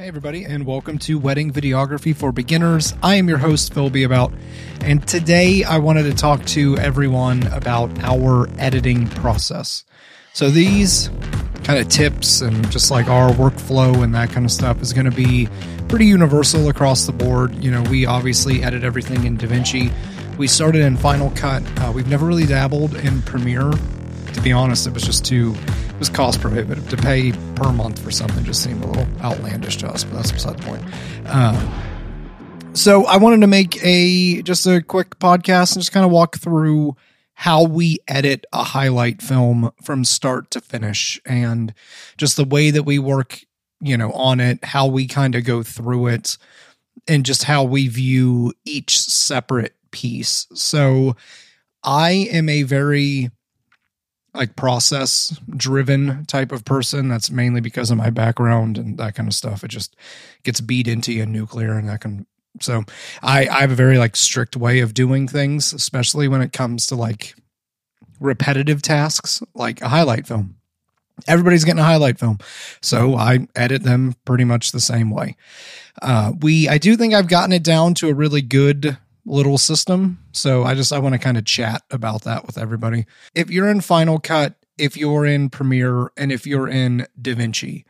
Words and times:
Hey, 0.00 0.08
everybody, 0.08 0.44
and 0.44 0.64
welcome 0.64 0.96
to 1.00 1.18
Wedding 1.18 1.52
Videography 1.52 2.16
for 2.16 2.32
Beginners. 2.32 2.94
I 3.02 3.16
am 3.16 3.28
your 3.28 3.36
host, 3.36 3.74
Phil 3.74 3.90
Beabout, 3.90 4.32
and 4.80 5.06
today 5.06 5.62
I 5.62 5.76
wanted 5.76 6.04
to 6.04 6.14
talk 6.14 6.42
to 6.46 6.78
everyone 6.78 7.46
about 7.48 8.02
our 8.02 8.48
editing 8.58 9.08
process. 9.08 9.84
So, 10.32 10.48
these 10.48 11.10
kind 11.64 11.78
of 11.78 11.88
tips 11.88 12.40
and 12.40 12.70
just 12.70 12.90
like 12.90 13.08
our 13.08 13.32
workflow 13.32 14.02
and 14.02 14.14
that 14.14 14.30
kind 14.30 14.46
of 14.46 14.50
stuff 14.50 14.80
is 14.80 14.94
going 14.94 15.04
to 15.04 15.14
be 15.14 15.50
pretty 15.88 16.06
universal 16.06 16.70
across 16.70 17.04
the 17.04 17.12
board. 17.12 17.62
You 17.62 17.70
know, 17.70 17.82
we 17.90 18.06
obviously 18.06 18.62
edit 18.62 18.82
everything 18.84 19.24
in 19.24 19.36
DaVinci. 19.36 19.92
We 20.38 20.46
started 20.46 20.80
in 20.80 20.96
Final 20.96 21.30
Cut. 21.32 21.62
Uh, 21.78 21.92
we've 21.94 22.08
never 22.08 22.24
really 22.24 22.46
dabbled 22.46 22.94
in 22.94 23.20
Premiere. 23.20 23.70
To 24.34 24.40
be 24.40 24.52
honest, 24.52 24.86
it 24.86 24.94
was 24.94 25.02
just 25.02 25.24
too 25.24 25.54
it 25.88 25.98
was 25.98 26.08
cost 26.08 26.40
prohibitive 26.40 26.88
to 26.90 26.96
pay 26.96 27.32
per 27.54 27.72
month 27.72 27.98
for 27.98 28.10
something. 28.10 28.44
Just 28.44 28.62
seemed 28.62 28.82
a 28.82 28.86
little 28.86 29.06
outlandish 29.22 29.76
to 29.78 29.88
us, 29.88 30.04
but 30.04 30.14
that's 30.14 30.32
beside 30.32 30.58
the 30.58 30.62
point. 30.62 30.82
Um, 31.26 31.56
so 32.72 33.04
I 33.06 33.16
wanted 33.16 33.40
to 33.40 33.46
make 33.46 33.82
a 33.84 34.42
just 34.42 34.66
a 34.66 34.80
quick 34.80 35.18
podcast 35.18 35.74
and 35.74 35.82
just 35.82 35.92
kind 35.92 36.06
of 36.06 36.12
walk 36.12 36.38
through 36.38 36.96
how 37.34 37.64
we 37.64 37.98
edit 38.06 38.44
a 38.52 38.62
highlight 38.62 39.22
film 39.22 39.70
from 39.82 40.04
start 40.04 40.50
to 40.50 40.60
finish 40.60 41.20
and 41.24 41.72
just 42.18 42.36
the 42.36 42.44
way 42.44 42.70
that 42.70 42.82
we 42.82 42.98
work, 42.98 43.40
you 43.80 43.96
know, 43.96 44.12
on 44.12 44.40
it, 44.40 44.62
how 44.62 44.86
we 44.86 45.06
kind 45.06 45.34
of 45.34 45.44
go 45.44 45.62
through 45.62 46.06
it 46.06 46.36
and 47.08 47.24
just 47.24 47.44
how 47.44 47.64
we 47.64 47.88
view 47.88 48.52
each 48.64 49.00
separate 49.00 49.74
piece. 49.90 50.46
So 50.52 51.16
I 51.82 52.28
am 52.30 52.48
a 52.48 52.62
very 52.62 53.30
like 54.34 54.56
process 54.56 55.38
driven 55.56 56.24
type 56.26 56.52
of 56.52 56.64
person. 56.64 57.08
That's 57.08 57.30
mainly 57.30 57.60
because 57.60 57.90
of 57.90 57.98
my 57.98 58.10
background 58.10 58.78
and 58.78 58.98
that 58.98 59.14
kind 59.14 59.28
of 59.28 59.34
stuff. 59.34 59.64
It 59.64 59.68
just 59.68 59.96
gets 60.44 60.60
beat 60.60 60.88
into 60.88 61.12
you 61.12 61.26
nuclear 61.26 61.72
and 61.72 61.88
that 61.88 62.00
can 62.00 62.26
so 62.58 62.82
I, 63.22 63.46
I 63.46 63.60
have 63.60 63.70
a 63.70 63.76
very 63.76 63.98
like 63.98 64.16
strict 64.16 64.56
way 64.56 64.80
of 64.80 64.94
doing 64.94 65.28
things, 65.28 65.72
especially 65.72 66.26
when 66.26 66.42
it 66.42 66.52
comes 66.52 66.86
to 66.86 66.96
like 66.96 67.34
repetitive 68.18 68.82
tasks, 68.82 69.42
like 69.54 69.80
a 69.80 69.88
highlight 69.88 70.26
film. 70.26 70.56
Everybody's 71.28 71.64
getting 71.64 71.80
a 71.80 71.84
highlight 71.84 72.18
film. 72.18 72.38
So 72.80 73.14
I 73.14 73.46
edit 73.54 73.82
them 73.82 74.14
pretty 74.24 74.44
much 74.44 74.72
the 74.72 74.80
same 74.80 75.10
way. 75.10 75.36
Uh, 76.00 76.32
we 76.40 76.68
I 76.68 76.78
do 76.78 76.96
think 76.96 77.14
I've 77.14 77.28
gotten 77.28 77.52
it 77.52 77.62
down 77.62 77.94
to 77.94 78.08
a 78.08 78.14
really 78.14 78.42
good 78.42 78.98
little 79.30 79.58
system. 79.58 80.18
So 80.32 80.64
I 80.64 80.74
just 80.74 80.92
I 80.92 80.98
want 80.98 81.14
to 81.14 81.18
kind 81.18 81.38
of 81.38 81.44
chat 81.44 81.82
about 81.90 82.22
that 82.22 82.46
with 82.46 82.58
everybody. 82.58 83.06
If 83.34 83.50
you're 83.50 83.70
in 83.70 83.80
Final 83.80 84.18
Cut, 84.18 84.56
if 84.76 84.96
you're 84.96 85.24
in 85.24 85.50
Premiere, 85.50 86.10
and 86.16 86.32
if 86.32 86.46
you're 86.46 86.68
in 86.68 87.06
DaVinci, 87.20 87.84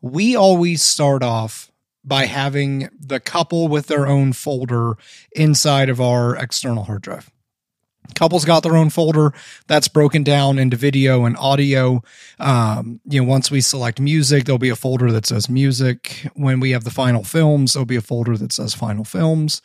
we 0.00 0.34
always 0.34 0.82
start 0.82 1.22
off 1.22 1.70
by 2.04 2.26
having 2.26 2.88
the 2.98 3.18
couple 3.18 3.68
with 3.68 3.88
their 3.88 4.06
own 4.06 4.32
folder 4.32 4.96
inside 5.32 5.88
of 5.88 6.00
our 6.00 6.36
external 6.36 6.84
hard 6.84 7.02
drive. 7.02 7.30
Couples 8.14 8.44
got 8.44 8.62
their 8.62 8.76
own 8.76 8.90
folder 8.90 9.32
that's 9.66 9.88
broken 9.88 10.22
down 10.22 10.58
into 10.58 10.76
video 10.76 11.24
and 11.24 11.36
audio. 11.36 12.02
Um, 12.38 13.00
you 13.04 13.20
know, 13.20 13.28
once 13.28 13.50
we 13.50 13.60
select 13.60 14.00
music, 14.00 14.44
there'll 14.44 14.58
be 14.58 14.68
a 14.68 14.76
folder 14.76 15.10
that 15.12 15.26
says 15.26 15.48
music. 15.48 16.28
When 16.34 16.60
we 16.60 16.70
have 16.70 16.84
the 16.84 16.90
final 16.90 17.24
films, 17.24 17.72
there'll 17.72 17.86
be 17.86 17.96
a 17.96 18.00
folder 18.00 18.36
that 18.36 18.52
says 18.52 18.74
final 18.74 19.04
films. 19.04 19.60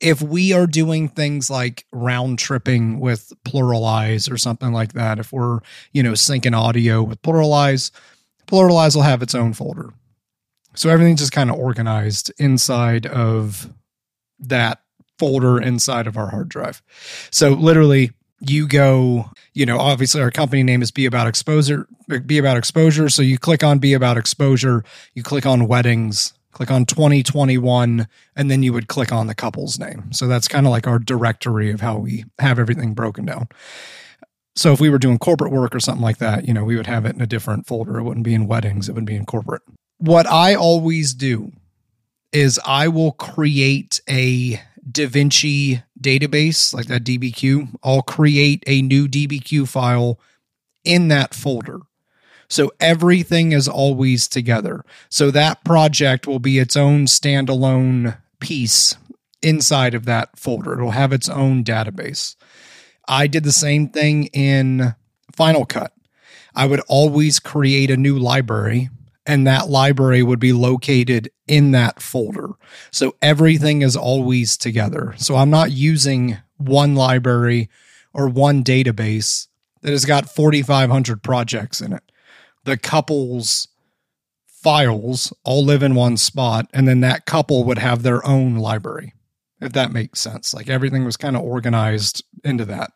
If 0.00 0.20
we 0.20 0.52
are 0.52 0.66
doing 0.66 1.08
things 1.08 1.50
like 1.50 1.86
round 1.92 2.38
tripping 2.38 3.00
with 3.00 3.32
PluralEyes 3.44 4.30
or 4.30 4.36
something 4.36 4.72
like 4.72 4.92
that, 4.92 5.18
if 5.18 5.32
we're, 5.32 5.60
you 5.92 6.02
know, 6.02 6.12
syncing 6.12 6.56
audio 6.56 7.02
with 7.02 7.22
PluralEyes, 7.22 7.90
PluralEyes 8.46 8.94
will 8.94 9.02
have 9.02 9.22
its 9.22 9.34
own 9.34 9.52
folder. 9.52 9.92
So 10.74 10.90
everything's 10.90 11.20
just 11.20 11.32
kind 11.32 11.50
of 11.50 11.56
organized 11.56 12.30
inside 12.38 13.06
of 13.06 13.72
that 14.40 14.80
folder 15.18 15.60
inside 15.60 16.06
of 16.06 16.16
our 16.16 16.30
hard 16.30 16.48
drive. 16.48 16.82
So 17.30 17.50
literally 17.50 18.12
you 18.40 18.68
go, 18.68 19.30
you 19.54 19.64
know, 19.64 19.78
obviously 19.78 20.20
our 20.20 20.30
company 20.30 20.62
name 20.62 20.82
is 20.82 20.90
Beabout 20.90 21.26
Exposure, 21.26 21.88
Beabout 22.26 22.56
Exposure. 22.56 23.08
So 23.08 23.22
you 23.22 23.38
click 23.38 23.64
on 23.64 23.78
Beabout 23.78 24.16
Exposure, 24.16 24.84
you 25.14 25.22
click 25.22 25.46
on 25.46 25.68
weddings, 25.68 26.34
click 26.52 26.70
on 26.70 26.86
2021, 26.86 28.08
and 28.34 28.50
then 28.50 28.62
you 28.62 28.72
would 28.72 28.88
click 28.88 29.12
on 29.12 29.26
the 29.26 29.34
couple's 29.34 29.78
name. 29.78 30.12
So 30.12 30.26
that's 30.26 30.48
kind 30.48 30.66
of 30.66 30.70
like 30.70 30.86
our 30.86 30.98
directory 30.98 31.70
of 31.70 31.80
how 31.80 31.98
we 31.98 32.24
have 32.38 32.58
everything 32.58 32.94
broken 32.94 33.24
down. 33.24 33.48
So 34.54 34.72
if 34.72 34.80
we 34.80 34.88
were 34.88 34.98
doing 34.98 35.18
corporate 35.18 35.52
work 35.52 35.74
or 35.74 35.80
something 35.80 36.02
like 36.02 36.18
that, 36.18 36.48
you 36.48 36.54
know, 36.54 36.64
we 36.64 36.76
would 36.76 36.86
have 36.86 37.04
it 37.04 37.14
in 37.14 37.20
a 37.20 37.26
different 37.26 37.66
folder. 37.66 37.98
It 37.98 38.04
wouldn't 38.04 38.24
be 38.24 38.34
in 38.34 38.46
weddings, 38.46 38.88
it 38.88 38.94
would 38.94 39.04
be 39.04 39.16
in 39.16 39.26
corporate. 39.26 39.62
What 39.98 40.26
I 40.26 40.54
always 40.54 41.14
do 41.14 41.52
is 42.32 42.60
I 42.66 42.88
will 42.88 43.12
create 43.12 44.00
a 44.08 44.60
DaVinci 44.90 45.82
database, 46.00 46.72
like 46.72 46.86
that 46.86 47.04
DBQ, 47.04 47.76
I'll 47.82 48.02
create 48.02 48.62
a 48.66 48.82
new 48.82 49.08
DBQ 49.08 49.68
file 49.68 50.20
in 50.84 51.08
that 51.08 51.34
folder. 51.34 51.80
So 52.48 52.72
everything 52.78 53.52
is 53.52 53.66
always 53.66 54.28
together. 54.28 54.84
So 55.08 55.30
that 55.32 55.64
project 55.64 56.26
will 56.26 56.38
be 56.38 56.58
its 56.58 56.76
own 56.76 57.06
standalone 57.06 58.16
piece 58.38 58.96
inside 59.42 59.94
of 59.94 60.04
that 60.04 60.38
folder. 60.38 60.74
It'll 60.74 60.90
have 60.90 61.12
its 61.12 61.28
own 61.28 61.64
database. 61.64 62.36
I 63.08 63.26
did 63.26 63.44
the 63.44 63.52
same 63.52 63.88
thing 63.88 64.26
in 64.26 64.94
Final 65.32 65.66
Cut. 65.66 65.92
I 66.54 66.66
would 66.66 66.80
always 66.88 67.38
create 67.38 67.90
a 67.90 67.96
new 67.96 68.18
library 68.18 68.90
and 69.26 69.46
that 69.46 69.68
library 69.68 70.22
would 70.22 70.38
be 70.38 70.52
located 70.52 71.30
in 71.48 71.72
that 71.72 72.00
folder. 72.00 72.50
So 72.92 73.16
everything 73.20 73.82
is 73.82 73.96
always 73.96 74.56
together. 74.56 75.14
So 75.18 75.36
I'm 75.36 75.50
not 75.50 75.72
using 75.72 76.38
one 76.56 76.94
library 76.94 77.68
or 78.14 78.28
one 78.28 78.62
database 78.62 79.48
that 79.82 79.90
has 79.90 80.04
got 80.04 80.30
4,500 80.30 81.22
projects 81.22 81.80
in 81.80 81.92
it. 81.92 82.02
The 82.64 82.76
couple's 82.76 83.68
files 84.46 85.32
all 85.44 85.64
live 85.64 85.82
in 85.82 85.94
one 85.94 86.16
spot, 86.16 86.68
and 86.72 86.88
then 86.88 87.00
that 87.00 87.26
couple 87.26 87.64
would 87.64 87.78
have 87.78 88.02
their 88.02 88.24
own 88.26 88.56
library, 88.56 89.12
if 89.60 89.72
that 89.72 89.92
makes 89.92 90.20
sense. 90.20 90.54
Like 90.54 90.68
everything 90.68 91.04
was 91.04 91.16
kind 91.16 91.36
of 91.36 91.42
organized 91.42 92.24
into 92.42 92.64
that. 92.64 92.92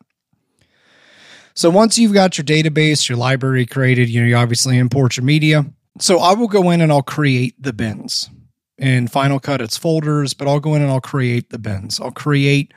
So 1.54 1.70
once 1.70 1.98
you've 1.98 2.14
got 2.14 2.38
your 2.38 2.44
database, 2.44 3.08
your 3.08 3.19
library 3.19 3.66
created, 3.66 4.08
you 4.08 4.20
know, 4.20 4.26
you 4.26 4.36
obviously 4.36 4.78
import 4.78 5.16
your 5.16 5.24
media 5.24 5.66
so 5.98 6.18
I 6.18 6.34
will 6.34 6.48
go 6.48 6.70
in 6.70 6.80
and 6.80 6.92
I'll 6.92 7.02
create 7.02 7.60
the 7.60 7.72
bins. 7.72 8.30
In 8.78 9.08
Final 9.08 9.38
Cut, 9.38 9.60
it's 9.60 9.76
folders, 9.76 10.32
but 10.32 10.48
I'll 10.48 10.60
go 10.60 10.74
in 10.74 10.82
and 10.82 10.90
I'll 10.90 11.02
create 11.02 11.50
the 11.50 11.58
bins. 11.58 12.00
I'll 12.00 12.10
create 12.10 12.72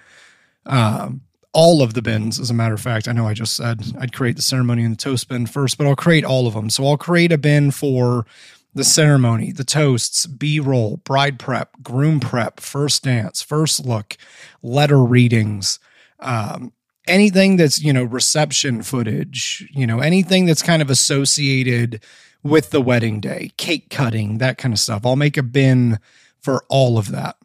um, 0.66 1.22
all 1.53 1.81
of 1.81 1.94
the 1.94 2.01
bins, 2.01 2.40
as 2.40 2.50
a 2.50 2.53
matter 2.53 2.74
of 2.74 2.81
fact. 2.81 3.07
I 3.07 3.13
know 3.13 3.28
I 3.28 3.34
just 3.34 3.56
said 3.56 3.81
I'd 4.00 4.13
create 4.13 4.35
the 4.35 4.41
ceremony 4.41 4.84
and 4.84 4.94
the 4.94 5.01
toast 5.01 5.29
bin 5.29 5.46
first, 5.46 5.78
but 5.78 5.88
I'll 5.88 5.96
create 5.96 6.25
all 6.25 6.46
of 6.46 6.56
them. 6.56 6.69
So 6.69 6.85
I'll 6.85 6.97
create 6.97 7.31
a 7.31 7.38
bin 7.38 7.72
for 7.72 8.25
the 8.74 8.84
ceremony, 8.84 9.51
the 9.51 9.63
toasts, 9.63 10.25
B 10.25 10.59
roll, 10.59 10.97
bride 10.97 11.38
prep, 11.38 11.81
groom 11.84 12.19
prep, 12.19 12.59
first 12.59 13.03
dance, 13.03 13.41
first 13.41 13.85
look, 13.85 14.18
letter 14.63 15.03
readings, 15.03 15.80
um, 16.19 16.74
anything 17.07 17.57
that's, 17.57 17.81
you 17.81 17.94
know, 17.94 18.03
reception 18.03 18.81
footage, 18.81 19.69
you 19.72 19.85
know, 19.85 20.00
anything 20.00 20.45
that's 20.45 20.63
kind 20.63 20.81
of 20.81 20.90
associated 20.90 22.03
with 22.44 22.72
the 22.72 22.81
wedding 22.81 23.20
day, 23.20 23.52
cake 23.58 23.90
cutting, 23.90 24.38
that 24.40 24.58
kind 24.58 24.74
of 24.74 24.80
stuff. 24.80 25.06
I'll 25.06 25.16
make 25.16 25.38
a 25.38 25.44
bin 25.44 26.00
for 26.42 26.64
all 26.70 26.98
of 26.98 27.12
that. 27.12 27.38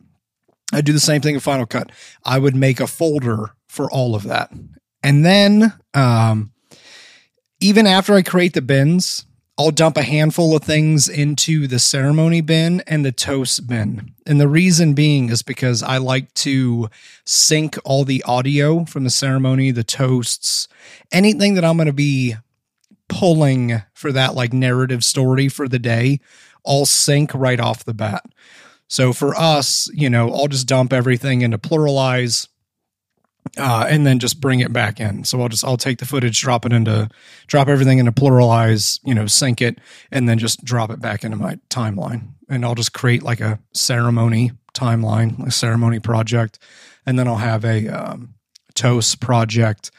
I 0.72 0.80
do 0.80 0.92
the 0.92 1.00
same 1.00 1.20
thing 1.20 1.34
in 1.34 1.40
Final 1.40 1.66
Cut. 1.66 1.90
I 2.24 2.38
would 2.38 2.54
make 2.54 2.80
a 2.80 2.86
folder 2.86 3.54
for 3.68 3.90
all 3.90 4.14
of 4.14 4.24
that. 4.24 4.50
And 5.02 5.24
then, 5.24 5.72
um, 5.94 6.52
even 7.60 7.86
after 7.86 8.14
I 8.14 8.22
create 8.22 8.52
the 8.52 8.62
bins, 8.62 9.24
I'll 9.58 9.72
dump 9.72 9.96
a 9.96 10.02
handful 10.02 10.54
of 10.54 10.62
things 10.62 11.08
into 11.08 11.66
the 11.66 11.80
ceremony 11.80 12.40
bin 12.40 12.80
and 12.86 13.04
the 13.04 13.10
toast 13.10 13.66
bin. 13.66 14.12
And 14.24 14.40
the 14.40 14.46
reason 14.46 14.94
being 14.94 15.30
is 15.30 15.42
because 15.42 15.82
I 15.82 15.98
like 15.98 16.32
to 16.34 16.88
sync 17.24 17.76
all 17.84 18.04
the 18.04 18.22
audio 18.22 18.84
from 18.84 19.02
the 19.02 19.10
ceremony, 19.10 19.72
the 19.72 19.82
toasts, 19.82 20.68
anything 21.10 21.54
that 21.54 21.64
I'm 21.64 21.76
going 21.76 21.86
to 21.86 21.92
be 21.92 22.36
pulling 23.08 23.82
for 23.94 24.12
that 24.12 24.34
like 24.34 24.52
narrative 24.52 25.02
story 25.02 25.48
for 25.48 25.68
the 25.68 25.78
day 25.78 26.20
all 26.62 26.84
sync 26.84 27.32
right 27.34 27.60
off 27.60 27.84
the 27.84 27.94
bat. 27.94 28.24
So 28.88 29.12
for 29.12 29.34
us, 29.34 29.90
you 29.92 30.08
know, 30.08 30.30
I'll 30.32 30.48
just 30.48 30.66
dump 30.66 30.92
everything 30.92 31.42
into 31.42 31.58
PluralEyes 31.58 32.48
uh, 33.56 33.86
and 33.88 34.06
then 34.06 34.18
just 34.18 34.40
bring 34.40 34.60
it 34.60 34.72
back 34.72 35.00
in. 35.00 35.24
So 35.24 35.40
I'll 35.40 35.48
just 35.48 35.64
I'll 35.64 35.76
take 35.76 35.98
the 35.98 36.06
footage, 36.06 36.40
drop 36.40 36.66
it 36.66 36.72
into 36.72 37.08
drop 37.46 37.68
everything 37.68 37.98
into 37.98 38.12
PluralEyes, 38.12 39.00
you 39.04 39.14
know, 39.14 39.26
sync 39.26 39.62
it, 39.62 39.78
and 40.10 40.28
then 40.28 40.38
just 40.38 40.64
drop 40.64 40.90
it 40.90 41.00
back 41.00 41.24
into 41.24 41.36
my 41.36 41.58
timeline. 41.70 42.32
And 42.48 42.64
I'll 42.64 42.74
just 42.74 42.92
create 42.92 43.22
like 43.22 43.40
a 43.40 43.58
ceremony 43.72 44.52
timeline, 44.74 45.46
a 45.46 45.50
ceremony 45.50 46.00
project, 46.00 46.58
and 47.06 47.18
then 47.18 47.28
I'll 47.28 47.36
have 47.36 47.64
a 47.64 47.88
um, 47.88 48.34
toast 48.74 49.20
project. 49.20 49.90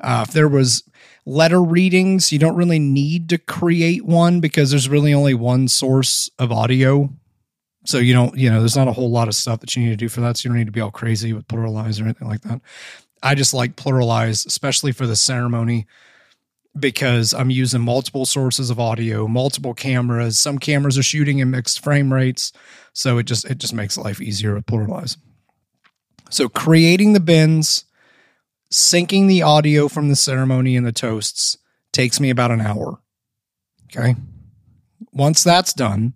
Uh, 0.00 0.24
if 0.26 0.34
there 0.34 0.48
was 0.48 0.82
letter 1.26 1.62
readings, 1.62 2.32
you 2.32 2.38
don't 2.38 2.56
really 2.56 2.78
need 2.78 3.28
to 3.30 3.38
create 3.38 4.04
one 4.04 4.40
because 4.40 4.70
there's 4.70 4.88
really 4.88 5.14
only 5.14 5.34
one 5.34 5.68
source 5.68 6.30
of 6.38 6.52
audio 6.52 7.10
So 7.86 7.98
you 7.98 8.14
don't, 8.14 8.36
you 8.36 8.50
know, 8.50 8.60
there's 8.60 8.76
not 8.76 8.88
a 8.88 8.92
whole 8.92 9.10
lot 9.10 9.28
of 9.28 9.34
stuff 9.34 9.60
that 9.60 9.76
you 9.76 9.82
need 9.82 9.90
to 9.90 9.96
do 9.96 10.08
for 10.08 10.20
that. 10.22 10.36
So 10.36 10.46
you 10.46 10.50
don't 10.50 10.58
need 10.58 10.66
to 10.66 10.72
be 10.72 10.80
all 10.80 10.90
crazy 10.90 11.32
with 11.32 11.46
PluralEyes 11.48 12.00
or 12.00 12.04
anything 12.04 12.28
like 12.28 12.42
that. 12.42 12.60
I 13.22 13.34
just 13.34 13.54
like 13.54 13.76
PluralEyes, 13.76 14.46
especially 14.46 14.92
for 14.92 15.06
the 15.06 15.16
ceremony, 15.16 15.86
because 16.78 17.34
I'm 17.34 17.50
using 17.50 17.82
multiple 17.82 18.26
sources 18.26 18.70
of 18.70 18.80
audio, 18.80 19.28
multiple 19.28 19.74
cameras. 19.74 20.38
Some 20.38 20.58
cameras 20.58 20.98
are 20.98 21.02
shooting 21.02 21.38
in 21.38 21.50
mixed 21.50 21.82
frame 21.84 22.12
rates. 22.12 22.52
So 22.94 23.18
it 23.18 23.24
just 23.24 23.44
it 23.46 23.58
just 23.58 23.74
makes 23.74 23.98
life 23.98 24.20
easier 24.20 24.54
with 24.54 24.66
PluralEyes. 24.66 25.16
So 26.30 26.48
creating 26.48 27.12
the 27.12 27.20
bins, 27.20 27.84
syncing 28.70 29.28
the 29.28 29.42
audio 29.42 29.88
from 29.88 30.08
the 30.08 30.16
ceremony 30.16 30.76
and 30.76 30.86
the 30.86 30.92
toasts 30.92 31.56
takes 31.92 32.18
me 32.18 32.30
about 32.30 32.50
an 32.50 32.60
hour. 32.60 33.00
Okay. 33.86 34.16
Once 35.12 35.44
that's 35.44 35.72
done, 35.72 36.14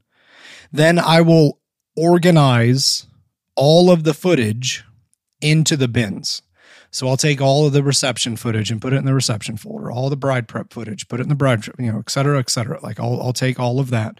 then 0.72 0.98
I 0.98 1.20
will 1.20 1.60
organize 1.96 3.06
all 3.54 3.90
of 3.90 4.04
the 4.04 4.14
footage 4.14 4.84
into 5.40 5.76
the 5.76 5.88
bins. 5.88 6.42
So 6.90 7.06
I'll 7.06 7.16
take 7.16 7.40
all 7.40 7.66
of 7.66 7.72
the 7.72 7.82
reception 7.82 8.36
footage 8.36 8.70
and 8.70 8.80
put 8.80 8.92
it 8.92 8.96
in 8.96 9.04
the 9.04 9.14
reception 9.14 9.56
folder, 9.56 9.90
all 9.90 10.08
the 10.08 10.16
bride 10.16 10.48
prep 10.48 10.72
footage, 10.72 11.06
put 11.06 11.20
it 11.20 11.24
in 11.24 11.28
the 11.28 11.34
bride, 11.34 11.66
you 11.78 11.92
know, 11.92 11.98
et 11.98 12.10
cetera, 12.10 12.38
et 12.38 12.50
cetera. 12.50 12.80
Like 12.82 12.98
I'll, 12.98 13.20
I'll 13.20 13.32
take 13.32 13.60
all 13.60 13.78
of 13.78 13.90
that. 13.90 14.18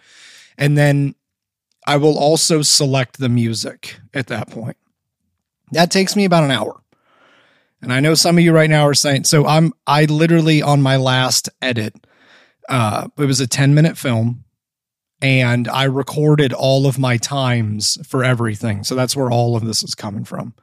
And 0.58 0.76
then 0.76 1.14
I 1.86 1.96
will 1.96 2.18
also 2.18 2.62
select 2.62 3.18
the 3.18 3.30
music 3.30 3.98
at 4.12 4.26
that 4.26 4.50
point. 4.50 4.76
That 5.72 5.90
takes 5.90 6.14
me 6.14 6.24
about 6.24 6.44
an 6.44 6.50
hour. 6.50 6.80
And 7.80 7.92
I 7.92 8.00
know 8.00 8.14
some 8.14 8.38
of 8.38 8.44
you 8.44 8.52
right 8.52 8.70
now 8.70 8.86
are 8.86 8.94
saying, 8.94 9.24
so 9.24 9.46
I'm, 9.46 9.72
I 9.86 10.04
literally 10.04 10.62
on 10.62 10.82
my 10.82 10.96
last 10.96 11.48
edit, 11.62 11.94
uh, 12.68 13.08
it 13.16 13.24
was 13.24 13.40
a 13.40 13.46
10 13.46 13.74
minute 13.74 13.96
film 13.96 14.44
and 15.20 15.68
I 15.68 15.84
recorded 15.84 16.52
all 16.52 16.86
of 16.86 16.98
my 16.98 17.16
times 17.16 17.98
for 18.06 18.22
everything. 18.22 18.84
So 18.84 18.94
that's 18.94 19.16
where 19.16 19.30
all 19.30 19.56
of 19.56 19.64
this 19.64 19.82
is 19.82 19.94
coming 19.94 20.24
from. 20.24 20.54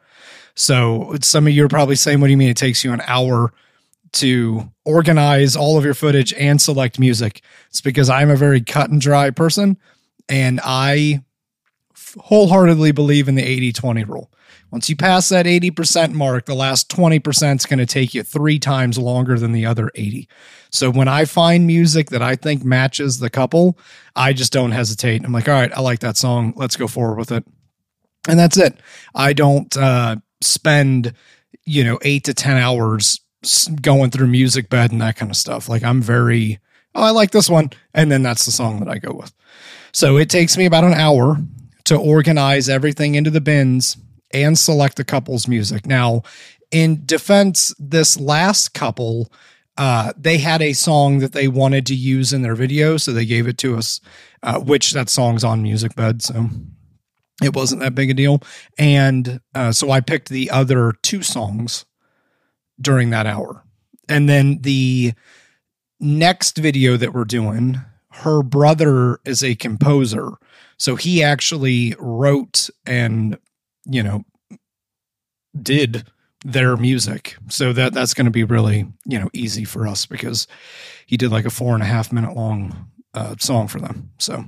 So 0.56 1.16
some 1.22 1.48
of 1.48 1.54
you 1.54 1.66
are 1.66 1.70
probably 1.70 1.96
saying, 1.96 2.22
what 2.22 2.28
do 2.28 2.32
you 2.32 2.38
mean 2.38 2.50
it 2.50 2.58
takes 2.58 2.84
you 2.84 2.94
an 2.94 3.02
hour 3.06 3.54
to 4.14 4.72
organize 4.86 5.58
all 5.58 5.78
of 5.78 5.84
your 5.84 5.94
footage 5.94 6.34
and 6.34 6.62
select 6.62 7.00
music? 7.00 7.42
It's 7.70 7.82
because 7.82 8.10
I'm 8.10 8.30
a 8.30 8.38
very 8.38 8.62
cut 8.62 8.90
and 8.90 9.02
dry 9.02 9.30
person 9.32 9.78
and 10.30 10.62
I 10.64 11.24
wholeheartedly 12.18 12.92
believe 12.94 13.28
in 13.28 13.36
the 13.36 13.44
80 13.44 13.74
20 13.74 14.04
rule. 14.06 14.32
Once 14.72 14.90
you 14.90 14.96
pass 14.96 15.30
that 15.30 15.46
80% 15.46 16.14
mark, 16.14 16.46
the 16.46 16.56
last 16.56 16.90
20% 16.90 17.56
is 17.56 17.66
going 17.66 17.80
to 17.80 17.86
take 17.86 18.14
you 18.14 18.24
three 18.24 18.60
times 18.60 18.98
longer 18.98 19.38
than 19.40 19.52
the 19.52 19.66
other 19.66 19.90
80. 19.96 20.28
So 20.72 20.90
when 20.90 21.08
I 21.08 21.26
find 21.26 21.68
music 21.68 22.10
that 22.10 22.22
I 22.22 22.36
think 22.36 22.64
matches 22.64 23.20
the 23.20 23.30
couple, 23.30 23.78
I 24.16 24.34
just 24.34 24.52
don't 24.52 24.72
hesitate. 24.72 25.24
I'm 25.24 25.32
like, 25.32 25.48
all 25.48 25.54
right, 25.54 25.72
I 25.76 25.82
like 25.82 26.00
that 26.00 26.18
song. 26.18 26.54
Let's 26.56 26.76
go 26.76 26.88
forward 26.88 27.18
with 27.18 27.32
it. 27.32 27.46
And 28.28 28.40
that's 28.40 28.58
it. 28.58 28.78
I 29.14 29.34
don't 29.34 29.76
uh, 29.78 30.18
spend, 30.42 31.14
you 31.64 31.84
know, 31.84 32.00
eight 32.02 32.24
to 32.26 32.34
10 32.34 32.58
hours 32.58 33.22
going 33.82 34.10
through 34.12 34.28
Musicbed 34.28 34.92
and 34.92 35.02
that 35.02 35.16
kind 35.16 35.32
of 35.32 35.38
stuff. 35.38 35.70
Like 35.70 35.84
I'm 35.84 36.02
very, 36.02 36.60
oh, 36.96 37.04
I 37.04 37.12
like 37.12 37.32
this 37.32 37.50
one. 37.50 37.70
And 37.94 38.12
then 38.12 38.24
that's 38.24 38.46
the 38.46 38.52
song 38.52 38.80
that 38.80 38.90
I 38.90 38.98
go 38.98 39.14
with. 39.14 39.32
So 39.92 40.18
it 40.18 40.30
takes 40.30 40.58
me 40.58 40.66
about 40.66 40.84
an 40.84 40.94
hour 40.94 41.38
to 41.86 41.96
organize 41.96 42.68
everything 42.68 43.16
into 43.16 43.30
the 43.30 43.42
bins 43.42 43.98
and 44.32 44.58
select 44.58 44.98
the 44.98 45.04
couple's 45.04 45.48
music. 45.48 45.86
Now, 45.86 46.24
in 46.72 47.06
defense, 47.06 47.74
this 47.80 48.20
last 48.20 48.74
couple, 48.74 49.32
uh, 49.78 50.14
they 50.18 50.38
had 50.38 50.62
a 50.62 50.74
song 50.74 51.20
that 51.20 51.34
they 51.34 51.48
wanted 51.48 51.86
to 51.88 51.96
use 51.96 52.34
in 52.34 52.42
their 52.42 52.56
video, 52.56 52.98
so 52.98 53.12
they 53.12 53.26
gave 53.26 53.48
it 53.48 53.58
to 53.60 53.78
us, 53.78 54.02
uh, 54.44 54.60
which 54.60 54.92
that 54.94 55.10
song's 55.10 55.44
on 55.44 55.64
Musicbed, 55.64 56.22
so 56.22 56.50
it 57.44 57.56
wasn't 57.56 57.82
that 57.82 57.96
big 57.96 58.10
a 58.10 58.14
deal. 58.14 58.42
And 58.78 59.42
uh, 59.54 59.72
so 59.72 59.92
I 59.92 60.02
picked 60.02 60.30
the 60.30 60.50
other 60.50 60.94
two 61.02 61.22
songs 61.22 61.86
during 62.80 63.10
that 63.10 63.26
hour. 63.26 63.64
And 64.08 64.30
then 64.30 64.60
the 64.62 65.14
next 66.00 66.58
video 66.58 66.98
that 66.98 67.14
we're 67.14 67.26
doing, 67.26 67.82
her 68.12 68.44
brother 68.44 69.20
is 69.26 69.44
a 69.44 69.56
composer. 69.56 70.32
So 70.78 70.96
he 70.96 71.24
actually 71.24 71.96
wrote 72.00 72.70
and, 72.86 73.38
you 73.86 74.04
know, 74.04 74.24
did 75.62 76.06
their 76.44 76.78
music. 76.78 77.36
So 77.50 77.74
that 77.74 77.94
that's 77.94 78.14
going 78.14 78.26
to 78.26 78.32
be 78.32 78.44
really, 78.44 78.86
you 79.06 79.20
know, 79.20 79.30
easy 79.34 79.64
for 79.64 79.88
us 79.88 80.06
because 80.06 80.48
he 81.06 81.18
did 81.18 81.32
like 81.32 81.46
a 81.46 81.50
four 81.50 81.74
and 81.74 81.84
a 81.84 81.88
half 81.88 82.12
minute 82.12 82.36
long 82.36 82.92
uh, 83.14 83.36
song 83.40 83.68
for 83.68 83.80
them. 83.80 84.12
So, 84.20 84.46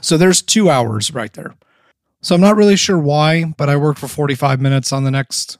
so 0.00 0.16
there's 0.16 0.42
two 0.42 0.70
hours 0.70 1.12
right 1.12 1.32
there. 1.32 1.54
So 2.22 2.34
I'm 2.34 2.40
not 2.40 2.56
really 2.56 2.76
sure 2.76 2.98
why, 2.98 3.44
but 3.56 3.68
I 3.68 3.76
worked 3.76 3.98
for 3.98 4.08
45 4.08 4.60
minutes 4.60 4.92
on 4.92 5.04
the 5.04 5.10
next 5.10 5.58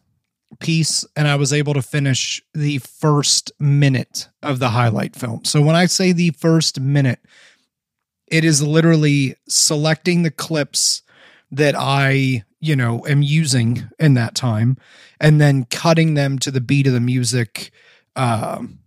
piece 0.59 1.05
and 1.17 1.27
I 1.27 1.37
was 1.37 1.53
able 1.53 1.75
to 1.75 1.83
finish 1.83 2.43
the 2.53 2.79
first 2.79 3.53
minute 3.59 4.29
of 4.43 4.59
the 4.59 4.71
highlight 4.71 5.17
film. 5.17 5.45
So 5.45 5.63
when 5.63 5.77
I 5.77 5.87
say 5.87 6.13
the 6.13 6.31
first 6.31 6.81
minute, 6.81 7.21
it 8.27 8.45
is 8.45 8.63
literally 8.63 9.37
selecting 9.49 10.23
the 10.23 10.31
clips 10.31 11.03
that 11.51 11.75
I, 11.77 12.45
you 12.61 12.77
know, 12.77 13.07
am 13.07 13.23
using 13.23 13.89
in 13.99 14.15
that 14.15 14.35
time 14.35 14.77
and 15.19 15.41
then 15.41 15.65
cutting 15.65 16.15
them 16.15 16.39
to 16.39 16.51
the 16.51 16.61
beat 16.61 16.87
of 16.87 16.93
the 16.93 17.01
music 17.01 17.71
um 18.17 18.79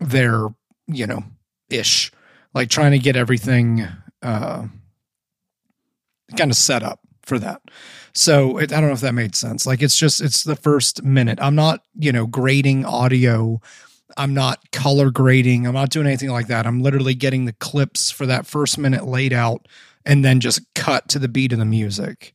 there, 0.00 0.48
you 0.86 1.06
know, 1.06 1.24
ish. 1.70 2.12
Like 2.52 2.68
trying 2.68 2.92
to 2.92 2.98
get 2.98 3.16
everything 3.16 3.86
uh 4.22 4.66
kind 6.36 6.50
of 6.50 6.56
set 6.56 6.82
up 6.82 7.00
for 7.22 7.38
that. 7.38 7.62
So 8.12 8.58
it, 8.58 8.72
I 8.72 8.80
don't 8.80 8.88
know 8.88 8.94
if 8.94 9.00
that 9.00 9.14
made 9.14 9.34
sense. 9.34 9.66
Like 9.66 9.82
it's 9.82 9.96
just 9.96 10.20
it's 10.20 10.44
the 10.44 10.56
first 10.56 11.02
minute. 11.02 11.38
I'm 11.40 11.54
not, 11.54 11.82
you 11.98 12.12
know, 12.12 12.26
grading 12.26 12.84
audio 12.84 13.60
I'm 14.16 14.34
not 14.34 14.70
color 14.70 15.10
grading. 15.10 15.66
I'm 15.66 15.74
not 15.74 15.90
doing 15.90 16.06
anything 16.06 16.30
like 16.30 16.46
that. 16.48 16.66
I'm 16.66 16.82
literally 16.82 17.14
getting 17.14 17.44
the 17.44 17.52
clips 17.54 18.10
for 18.10 18.26
that 18.26 18.46
first 18.46 18.78
minute 18.78 19.06
laid 19.06 19.32
out 19.32 19.66
and 20.04 20.24
then 20.24 20.40
just 20.40 20.62
cut 20.74 21.08
to 21.08 21.18
the 21.18 21.28
beat 21.28 21.52
of 21.52 21.58
the 21.58 21.64
music. 21.64 22.34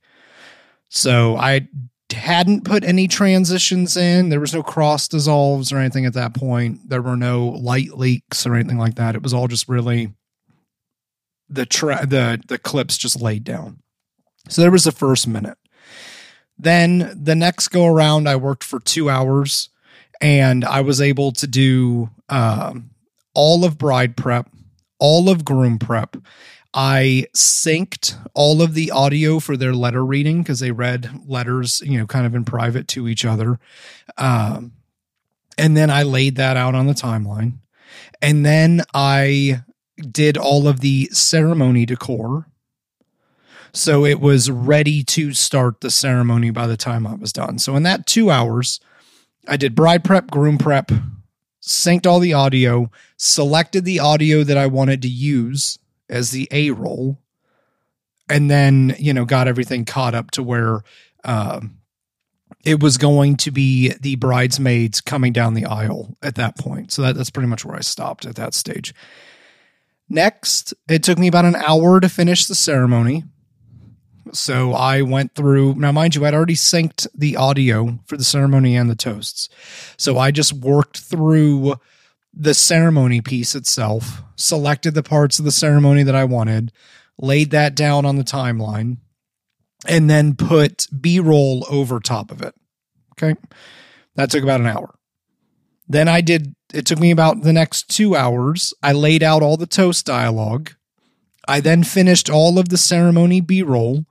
So 0.89 1.38
I 1.38 1.68
hadn't 2.12 2.65
put 2.65 2.83
any 2.83 3.07
transitions 3.07 3.95
in. 3.95 4.30
There 4.30 4.39
was 4.39 4.53
no 4.53 4.63
cross 4.63 5.07
dissolves 5.07 5.71
or 5.71 5.77
anything 5.77 6.06
at 6.06 6.13
that 6.13 6.33
point. 6.33 6.89
There 6.89 7.01
were 7.01 7.15
no 7.15 7.47
light 7.47 7.97
leaks 7.97 8.45
or 8.45 8.56
anything 8.56 8.77
like 8.77 8.95
that. 8.95 9.15
It 9.15 9.24
was 9.24 9.33
all 9.33 9.47
just 9.47 9.69
really 9.69 10.13
the 11.47 11.65
tra- 11.65 12.06
the 12.06 12.41
the 12.47 12.57
clips 12.57 12.97
just 12.97 13.21
laid 13.21 13.44
down. 13.44 13.81
So 14.47 14.62
there 14.62 14.71
was 14.71 14.83
the 14.83 14.91
first 14.91 15.28
minute. 15.28 15.57
Then 16.57 17.11
the 17.16 17.35
next 17.35 17.69
go 17.69 17.85
around, 17.85 18.28
I 18.28 18.35
worked 18.35 18.63
for 18.63 18.80
two 18.80 19.09
hours 19.09 19.69
and 20.19 20.66
I 20.66 20.81
was 20.81 20.99
able 20.99 21.31
to 21.33 21.47
do 21.47 22.09
um, 22.28 22.90
all 23.33 23.63
of 23.63 23.78
bride 23.78 24.18
prep, 24.18 24.49
all 24.99 25.30
of 25.30 25.45
groom 25.45 25.80
prep. 25.80 26.18
I 26.73 27.26
synced 27.35 28.16
all 28.33 28.61
of 28.61 28.73
the 28.73 28.92
audio 28.92 29.40
for 29.40 29.57
their 29.57 29.73
letter 29.73 30.06
reading 30.06 30.44
because 30.44 30.59
they 30.59 30.71
read 30.71 31.09
letters, 31.28 31.81
you 31.81 31.97
know, 31.97 32.06
kind 32.06 32.26
of 32.26 32.35
in 32.35 32.45
private 32.45 32.88
to 32.90 33.07
each 33.07 33.26
other. 33.26 33.59
Um, 34.18 34.73
and 35.57 35.76
then 35.76 35.90
I 35.90 36.04
laid 36.04 36.35
that 36.35 36.57
out 36.57 36.76
on 36.76 36.85
the 36.85 36.94
timeline. 36.94 37.57
And 38.21 38.45
then 38.45 38.83
I 38.94 39.64
did 40.11 40.38
all 40.38 40.68
of 40.68 40.81
the 40.81 41.09
ceremony 41.11 41.85
decor. 41.85 42.47
So 43.73 44.06
it 44.06 44.19
was 44.19 44.49
ready 44.49 45.04
to 45.06 45.33
start 45.33 45.81
the 45.81 45.92
ceremony 45.92 46.49
by 46.52 46.68
the 46.68 46.78
time 46.78 47.06
I 47.06 47.16
was 47.16 47.33
done. 47.33 47.59
So 47.59 47.76
in 47.76 47.83
that 47.83 48.06
two 48.06 48.30
hours, 48.30 48.80
I 49.47 49.57
did 49.57 49.76
bride 49.76 50.04
prep, 50.04 50.30
groom 50.30 50.57
prep, 50.57 50.92
synced 51.61 52.07
all 52.07 52.19
the 52.19 52.33
audio, 52.33 52.90
selected 53.18 53.85
the 53.85 53.99
audio 53.99 54.44
that 54.44 54.57
I 54.57 54.68
wanted 54.68 55.02
to 55.04 55.07
use 55.07 55.80
as 56.09 56.31
the 56.31 56.47
A 56.51 56.71
roll, 56.71 57.19
and 58.28 58.49
then, 58.49 58.95
you 58.99 59.13
know, 59.13 59.25
got 59.25 59.47
everything 59.47 59.85
caught 59.85 60.16
up 60.16 60.31
to 60.31 60.44
where 60.44 60.81
uh, 61.23 61.61
it 62.63 62.81
was 62.81 62.97
going 62.97 63.37
to 63.37 63.51
be 63.51 63.94
the 64.01 64.16
bridesmaids 64.16 65.01
coming 65.01 65.33
down 65.33 65.54
the 65.54 65.66
aisle 65.66 66.18
at 66.21 66.35
that 66.35 66.57
point. 66.57 66.92
So 66.92 67.01
that, 67.01 67.16
that's 67.16 67.30
pretty 67.30 67.47
much 67.47 67.66
where 67.66 67.75
I 67.75 67.81
stopped 67.81 68.25
at 68.25 68.35
that 68.35 68.54
stage. 68.54 68.94
Next, 70.09 70.73
it 70.87 71.04
took 71.04 71.18
me 71.18 71.28
about 71.28 71.45
an 71.45 71.56
hour 71.56 71.99
to 71.99 72.09
finish 72.09 72.45
the 72.45 72.56
ceremony. 72.56 73.23
So 74.31 74.73
I 74.73 75.01
went 75.01 75.33
through, 75.33 75.75
now 75.75 75.92
mind 75.92 76.16
you, 76.16 76.25
I'd 76.25 76.35
already 76.35 76.56
synced 76.56 77.07
the 77.16 77.35
audio 77.35 77.99
for 78.06 78.16
the 78.18 78.23
ceremony 78.23 78.75
and 78.75 78.89
the 78.89 78.95
toasts. 78.95 79.49
So 79.97 80.18
I 80.19 80.31
just 80.31 80.54
worked 80.54 80.99
through 80.99 81.75
the 82.33 82.54
ceremony 82.54 83.21
piece 83.21 83.56
itself, 83.56 84.24
selected 84.36 84.94
the 84.94 85.04
parts 85.04 85.40
of 85.40 85.45
the 85.45 85.52
ceremony 85.52 86.04
that 86.04 86.16
I 86.16 86.26
wanted, 86.26 86.71
laid 87.18 87.52
that 87.52 87.76
down 87.76 88.06
on 88.06 88.16
the 88.16 88.24
timeline, 88.24 88.98
and 89.88 90.09
then 90.09 90.36
put 90.36 90.88
B 91.00 91.19
roll 91.19 91.66
over 91.69 92.00
top 92.00 92.31
of 92.31 92.42
it. 92.42 92.54
Okay. 93.14 93.40
That 94.16 94.30
took 94.30 94.44
about 94.44 94.62
an 94.62 94.68
hour. 94.68 94.95
Then 95.88 96.07
I 96.07 96.21
did, 96.21 96.56
it 96.74 96.86
took 96.86 97.00
me 97.00 97.12
about 97.12 97.42
the 97.42 97.54
next 97.54 97.90
two 97.90 98.16
hours. 98.16 98.74
I 98.83 98.94
laid 98.94 99.24
out 99.24 99.42
all 99.42 99.57
the 99.57 99.66
toast 99.66 100.06
dialogue 100.06 100.71
I 101.50 101.62
then 101.62 101.83
finished 101.83 102.30
all 102.30 102.59
of 102.59 102.69
the 102.69 102.78
ceremony 102.78 103.42
B 103.42 103.64
roll. 103.64 104.06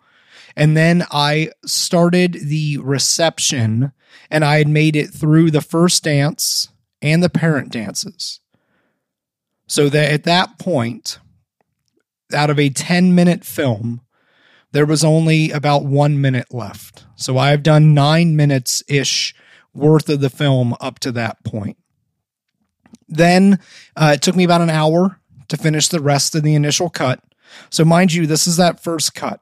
And 0.57 0.77
then 0.77 1.05
I 1.13 1.51
started 1.65 2.33
the 2.33 2.79
reception 2.79 3.93
and 4.29 4.45
I 4.45 4.59
had 4.59 4.69
made 4.69 4.97
it 4.97 5.11
through 5.11 5.53
the 5.53 5.61
first 5.61 6.03
dance 6.03 6.69
and 7.03 7.23
the 7.23 7.31
parent 7.31 7.71
dances. 7.71 8.41
So 9.67 9.89
that 9.89 10.13
at 10.13 10.25
that 10.25 10.59
point, 10.59 11.19
out 12.33 12.51
of 12.51 12.59
a 12.59 12.71
10 12.71 13.15
minute 13.15 13.45
film, 13.45 14.01
there 14.73 14.87
was 14.87 15.05
only 15.05 15.51
about 15.51 15.85
one 15.85 16.21
minute 16.21 16.53
left. 16.53 17.05
So 17.17 17.39
I've 17.39 17.63
done 17.63 17.95
nine 17.95 18.37
minutes 18.37 18.83
ish 18.89 19.35
worth 19.75 20.09
of 20.09 20.21
the 20.21 20.31
film 20.31 20.75
up 20.81 20.99
to 21.01 21.13
that 21.13 21.43
point. 21.45 21.77
Then 23.09 23.59
uh, 23.97 24.13
it 24.15 24.23
took 24.23 24.37
me 24.37 24.45
about 24.45 24.61
an 24.61 24.71
hour 24.71 25.21
to 25.49 25.57
finish 25.57 25.89
the 25.89 26.01
rest 26.01 26.35
of 26.35 26.43
the 26.43 26.55
initial 26.55 26.91
cut. 26.91 27.23
So, 27.71 27.85
mind 27.85 28.13
you, 28.13 28.27
this 28.27 28.47
is 28.47 28.59
that 28.59 28.83
first 28.83 29.15
cut. 29.15 29.41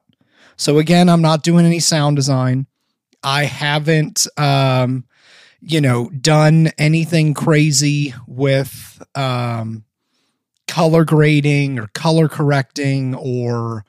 So, 0.55 0.77
again, 0.79 1.09
I'm 1.09 1.21
not 1.21 1.43
doing 1.43 1.65
any 1.65 1.79
sound 1.79 2.15
design. 2.15 2.67
I 3.21 3.43
haven't, 3.43 4.25
um, 4.37 5.05
you 5.59 5.81
know, 5.81 6.09
done 6.09 6.71
anything 6.77 7.33
crazy 7.33 8.13
with 8.27 9.01
um, 9.15 9.83
color 10.67 11.03
grading 11.03 11.79
or 11.79 11.87
color 11.93 12.27
correcting 12.27 13.15
or 13.15 13.83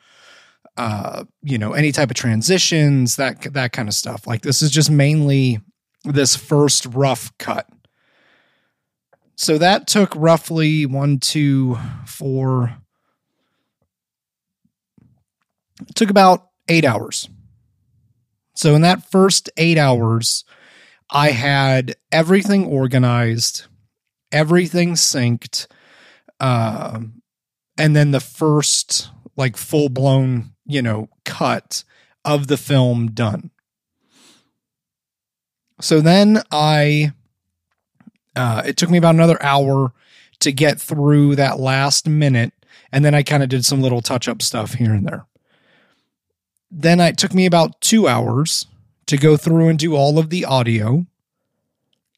uh, 0.78 1.24
you 1.42 1.58
know, 1.58 1.72
any 1.72 1.90
type 1.90 2.08
of 2.08 2.16
transitions, 2.16 3.16
that 3.16 3.52
that 3.52 3.72
kind 3.72 3.88
of 3.88 3.94
stuff. 3.94 4.28
Like 4.28 4.42
this 4.42 4.62
is 4.62 4.70
just 4.70 4.90
mainly 4.90 5.58
this 6.04 6.36
first 6.36 6.86
rough 6.86 7.36
cut. 7.38 7.68
So 9.34 9.58
that 9.58 9.88
took 9.88 10.14
roughly 10.14 10.86
one, 10.86 11.18
two, 11.18 11.76
four. 12.06 12.76
It 15.80 15.94
took 15.96 16.10
about 16.10 16.48
eight 16.68 16.84
hours. 16.84 17.28
So 18.54 18.74
in 18.76 18.82
that 18.82 19.10
first 19.10 19.50
eight 19.56 19.78
hours, 19.78 20.44
I 21.10 21.30
had 21.30 21.96
everything 22.12 22.66
organized, 22.66 23.66
everything 24.30 24.94
synced, 24.94 25.66
uh, 26.40 27.00
and 27.76 27.96
then 27.96 28.10
the 28.10 28.20
first 28.20 29.10
like 29.36 29.56
full 29.56 29.88
blown 29.88 30.52
you 30.68 30.82
know, 30.82 31.08
cut 31.24 31.82
of 32.24 32.46
the 32.46 32.58
film 32.58 33.10
done. 33.10 33.50
So 35.80 36.00
then 36.00 36.42
I, 36.52 37.12
uh, 38.36 38.62
it 38.66 38.76
took 38.76 38.90
me 38.90 38.98
about 38.98 39.14
another 39.14 39.42
hour 39.42 39.92
to 40.40 40.52
get 40.52 40.80
through 40.80 41.36
that 41.36 41.58
last 41.58 42.06
minute. 42.06 42.52
And 42.92 43.04
then 43.04 43.14
I 43.14 43.22
kind 43.22 43.42
of 43.42 43.48
did 43.48 43.64
some 43.64 43.80
little 43.80 44.02
touch 44.02 44.28
up 44.28 44.42
stuff 44.42 44.74
here 44.74 44.92
and 44.92 45.06
there. 45.06 45.26
Then 46.70 47.00
it 47.00 47.16
took 47.16 47.34
me 47.34 47.46
about 47.46 47.80
two 47.80 48.06
hours 48.06 48.66
to 49.08 49.16
go 49.16 49.36
through 49.36 49.68
and 49.68 49.78
do 49.78 49.96
all 49.96 50.18
of 50.18 50.30
the 50.30 50.44
audio. 50.44 51.06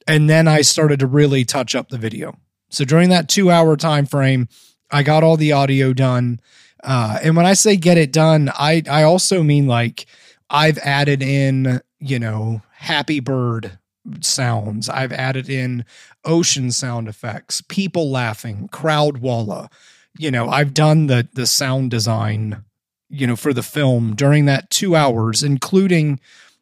And 0.07 0.29
then 0.29 0.47
I 0.49 0.61
started 0.61 1.01
to 1.01 1.07
really 1.07 1.45
touch 1.45 1.75
up 1.75 1.89
the 1.89 1.99
video. 1.99 2.37
So 2.69 2.85
during 2.85 3.09
that 3.11 3.29
two 3.29 3.51
hour 3.51 3.77
time 3.77 4.07
frame, 4.07 4.49
I 4.91 5.03
got 5.03 5.23
all 5.23 5.37
the 5.37 5.53
audio 5.53 5.93
done. 5.93 6.41
Uh, 6.83 7.19
and 7.23 7.37
when 7.37 7.47
I 7.47 7.53
say 7.53 7.77
get 7.77 7.99
it 7.99 8.13
done, 8.13 8.51
I 8.59 8.83
I 8.91 9.03
also 9.05 9.43
mean 9.43 9.67
like 9.67 10.07
I've 10.49 10.79
added 10.79 11.23
in, 11.23 11.81
you 12.01 12.19
know, 12.19 12.63
happy 12.73 13.21
bird 13.21 13.79
sounds. 14.21 14.89
I've 14.89 15.13
added 15.13 15.49
in 15.49 15.85
ocean 16.25 16.73
sound 16.73 17.07
effects, 17.07 17.63
people 17.69 18.11
laughing, 18.11 18.69
crowd 18.69 19.19
walla. 19.19 19.71
You 20.19 20.31
know, 20.31 20.49
I've 20.49 20.75
done 20.75 21.07
the 21.07 21.29
the 21.35 21.47
sound 21.47 21.91
design, 21.91 22.65
you 23.09 23.29
know, 23.29 23.37
for 23.37 23.53
the 23.53 23.63
film 23.63 24.17
during 24.17 24.47
that 24.47 24.71
2 24.71 24.97
hours 24.97 25.45
including 25.45 26.19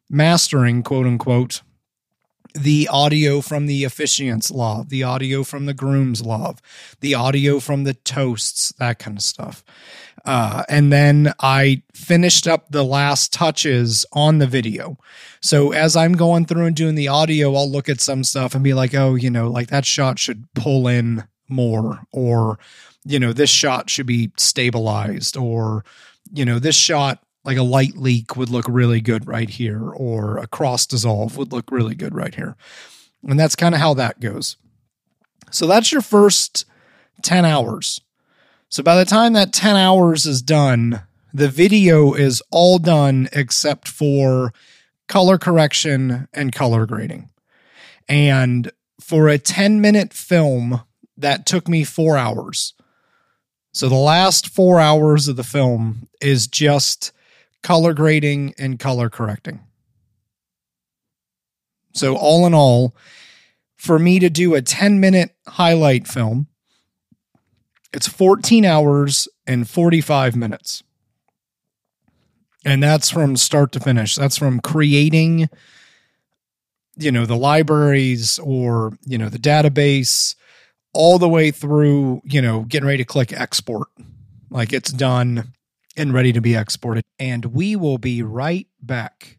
mastering 0.09 0.83
quote 0.83 1.05
unquote 1.05 1.61
the 2.55 2.87
audio 2.91 3.41
from 3.41 3.67
the 3.67 3.83
officiant's 3.83 4.49
love, 4.49 4.89
the 4.89 5.03
audio 5.03 5.43
from 5.43 5.67
the 5.67 5.73
groom's 5.73 6.23
love, 6.23 6.59
the 6.99 7.13
audio 7.13 7.59
from 7.59 7.83
the 7.83 7.93
toasts, 7.93 8.73
that 8.79 8.97
kind 8.97 9.17
of 9.17 9.23
stuff. 9.23 9.63
Uh, 10.25 10.63
and 10.67 10.91
then 10.91 11.33
I 11.39 11.83
finished 11.93 12.47
up 12.47 12.71
the 12.71 12.83
last 12.83 13.31
touches 13.31 14.05
on 14.13 14.39
the 14.39 14.47
video. 14.47 14.97
So 15.41 15.71
as 15.71 15.95
I'm 15.95 16.13
going 16.13 16.45
through 16.45 16.65
and 16.65 16.75
doing 16.75 16.95
the 16.95 17.07
audio, 17.07 17.53
I'll 17.55 17.71
look 17.71 17.87
at 17.87 18.01
some 18.01 18.23
stuff 18.23 18.55
and 18.55 18.63
be 18.63 18.73
like, 18.73 18.93
oh, 18.93 19.15
you 19.15 19.29
know, 19.29 19.49
like 19.49 19.69
that 19.69 19.85
shot 19.85 20.19
should 20.19 20.51
pull 20.55 20.87
in 20.87 21.23
more, 21.49 21.99
or, 22.11 22.59
you 23.05 23.19
know, 23.19 23.31
this 23.31 23.49
shot 23.49 23.89
should 23.89 24.07
be 24.07 24.31
stabilized, 24.37 25.37
or, 25.37 25.85
you 26.31 26.45
know, 26.45 26.59
this 26.59 26.75
shot, 26.75 27.23
like 27.49 27.57
a 27.57 27.63
light 27.63 27.97
leak 27.97 28.35
would 28.35 28.51
look 28.51 28.67
really 28.69 29.01
good 29.01 29.25
right 29.25 29.49
here, 29.49 29.89
or 29.89 30.37
a 30.37 30.45
cross 30.45 30.85
dissolve 30.85 31.35
would 31.35 31.51
look 31.51 31.71
really 31.71 31.95
good 31.95 32.13
right 32.13 32.35
here. 32.35 32.55
And 33.27 33.39
that's 33.39 33.55
kind 33.55 33.73
of 33.73 33.81
how 33.81 33.95
that 33.95 34.19
goes. 34.19 34.55
So 35.49 35.65
that's 35.65 35.91
your 35.91 36.03
first 36.03 36.65
10 37.23 37.45
hours. 37.45 38.01
So 38.69 38.83
by 38.83 38.95
the 38.95 39.03
time 39.03 39.33
that 39.33 39.51
10 39.51 39.75
hours 39.75 40.27
is 40.27 40.43
done, 40.43 41.01
the 41.33 41.49
video 41.49 42.13
is 42.13 42.43
all 42.51 42.77
done 42.77 43.27
except 43.33 43.87
for 43.87 44.53
color 45.07 45.39
correction 45.39 46.27
and 46.31 46.53
color 46.53 46.85
grading. 46.85 47.29
And 48.07 48.71
for 49.01 49.27
a 49.27 49.39
10 49.39 49.81
minute 49.81 50.13
film, 50.13 50.83
that 51.17 51.47
took 51.47 51.67
me 51.67 51.83
four 51.83 52.15
hours. 52.15 52.75
So 53.73 53.89
the 53.89 53.95
last 53.95 54.47
four 54.47 54.79
hours 54.79 55.27
of 55.27 55.35
the 55.35 55.43
film 55.43 56.09
is 56.21 56.45
just 56.45 57.11
color 57.63 57.93
grading 57.93 58.53
and 58.57 58.79
color 58.79 59.09
correcting. 59.09 59.61
So, 61.93 62.15
all 62.15 62.45
in 62.45 62.53
all, 62.53 62.95
for 63.75 63.97
me 63.97 64.19
to 64.19 64.29
do 64.29 64.55
a 64.55 64.61
10 64.61 64.99
minute 64.99 65.35
highlight 65.47 66.07
film, 66.07 66.47
it's 67.93 68.07
14 68.07 68.65
hours 68.65 69.27
and 69.47 69.67
45 69.69 70.35
minutes. 70.35 70.83
And 72.65 72.83
that's 72.83 73.09
from 73.09 73.37
start 73.37 73.71
to 73.71 73.79
finish. 73.79 74.15
That's 74.15 74.37
from 74.37 74.59
creating, 74.59 75.49
you 76.97 77.11
know, 77.11 77.25
the 77.25 77.37
libraries 77.37 78.37
or, 78.39 78.97
you 79.05 79.17
know, 79.17 79.29
the 79.29 79.39
database 79.39 80.35
all 80.93 81.17
the 81.17 81.29
way 81.29 81.51
through, 81.51 82.21
you 82.25 82.41
know, 82.41 82.61
getting 82.61 82.87
ready 82.87 82.97
to 82.97 83.05
click 83.05 83.31
export. 83.31 83.87
Like 84.49 84.73
it's 84.73 84.91
done 84.91 85.53
and 85.99 86.13
ready 86.13 86.33
to 86.33 86.41
be 86.41 86.55
exported. 86.55 87.03
And 87.19 87.45
we 87.45 87.75
will 87.75 87.97
be 87.97 88.23
right 88.23 88.67
back. 88.81 89.37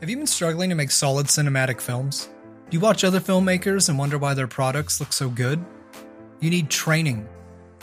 Have 0.00 0.10
you 0.10 0.16
been 0.16 0.26
struggling 0.26 0.70
to 0.70 0.76
make 0.76 0.90
solid 0.90 1.26
cinematic 1.26 1.80
films? 1.80 2.28
Do 2.70 2.76
you 2.76 2.80
watch 2.80 3.04
other 3.04 3.20
filmmakers 3.20 3.88
and 3.88 3.98
wonder 3.98 4.18
why 4.18 4.34
their 4.34 4.46
products 4.46 5.00
look 5.00 5.12
so 5.12 5.28
good? 5.28 5.64
You 6.40 6.50
need 6.50 6.70
training 6.70 7.28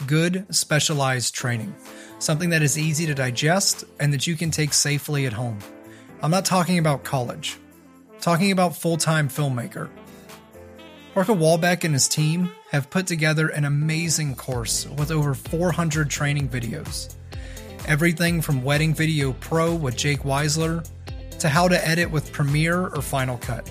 good, 0.07 0.45
specialized 0.53 1.35
training, 1.35 1.75
something 2.19 2.49
that 2.49 2.61
is 2.61 2.77
easy 2.77 3.05
to 3.05 3.13
digest 3.13 3.83
and 3.99 4.13
that 4.13 4.27
you 4.27 4.35
can 4.35 4.51
take 4.51 4.73
safely 4.73 5.25
at 5.25 5.33
home. 5.33 5.59
I'm 6.21 6.31
not 6.31 6.45
talking 6.45 6.77
about 6.77 7.03
college, 7.03 7.57
I'm 8.13 8.19
talking 8.19 8.51
about 8.51 8.75
full 8.75 8.97
time 8.97 9.29
filmmaker. 9.29 9.89
Parker 11.13 11.33
Walbeck 11.33 11.83
and 11.83 11.93
his 11.93 12.07
team 12.07 12.51
have 12.69 12.89
put 12.89 13.05
together 13.05 13.49
an 13.49 13.65
amazing 13.65 14.35
course 14.35 14.87
with 14.87 15.11
over 15.11 15.33
400 15.33 16.09
training 16.09 16.47
videos. 16.47 17.15
Everything 17.87 18.41
from 18.41 18.63
Wedding 18.63 18.93
Video 18.93 19.33
Pro 19.33 19.73
with 19.73 19.97
Jake 19.97 20.19
Weisler 20.19 20.87
to 21.39 21.49
how 21.49 21.67
to 21.67 21.87
edit 21.87 22.11
with 22.11 22.31
Premiere 22.31 22.87
or 22.87 23.01
Final 23.01 23.37
Cut. 23.39 23.69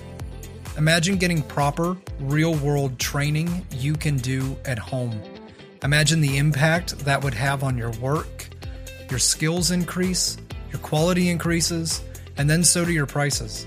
Imagine 0.77 1.15
getting 1.15 1.41
proper, 1.41 1.97
real 2.19 2.53
world 2.55 2.99
training 2.99 3.65
you 3.71 3.93
can 3.93 4.17
do 4.17 4.57
at 4.65 4.77
home. 4.77 5.19
Imagine 5.83 6.19
the 6.19 6.37
impact 6.37 6.99
that 6.99 7.23
would 7.23 7.33
have 7.33 7.63
on 7.63 7.77
your 7.77 7.91
work. 7.93 8.49
Your 9.09 9.17
skills 9.17 9.71
increase, 9.71 10.37
your 10.71 10.79
quality 10.81 11.29
increases, 11.29 12.03
and 12.37 12.49
then 12.49 12.63
so 12.63 12.83
do 12.83 12.91
your 12.91 13.07
prices. 13.07 13.65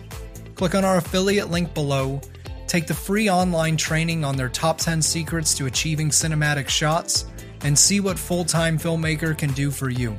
Click 0.57 0.75
on 0.75 0.85
our 0.85 0.99
affiliate 0.99 1.51
link 1.51 1.73
below, 1.75 2.21
take 2.67 2.87
the 2.87 2.95
free 2.95 3.31
online 3.31 3.77
training 3.77 4.25
on 4.25 4.37
their 4.37 4.51
top 4.51 4.79
10 4.79 5.01
secrets 5.01 5.55
to 5.55 5.67
achieving 5.67 6.11
cinematic 6.11 6.69
shots, 6.69 7.25
and 7.64 7.78
see 7.78 7.99
what 7.99 8.18
full 8.18 8.44
time 8.44 8.78
filmmaker 8.78 9.37
can 9.37 9.52
do 9.52 9.71
for 9.71 9.88
you. 9.88 10.16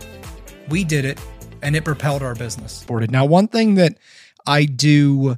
We 0.67 0.83
did 0.83 1.05
it, 1.05 1.21
and 1.61 1.75
it 1.75 1.85
propelled 1.85 2.23
our 2.23 2.35
business. 2.35 2.85
Now, 2.89 3.25
one 3.25 3.47
thing 3.47 3.75
that 3.75 3.97
I 4.45 4.65
do 4.65 5.37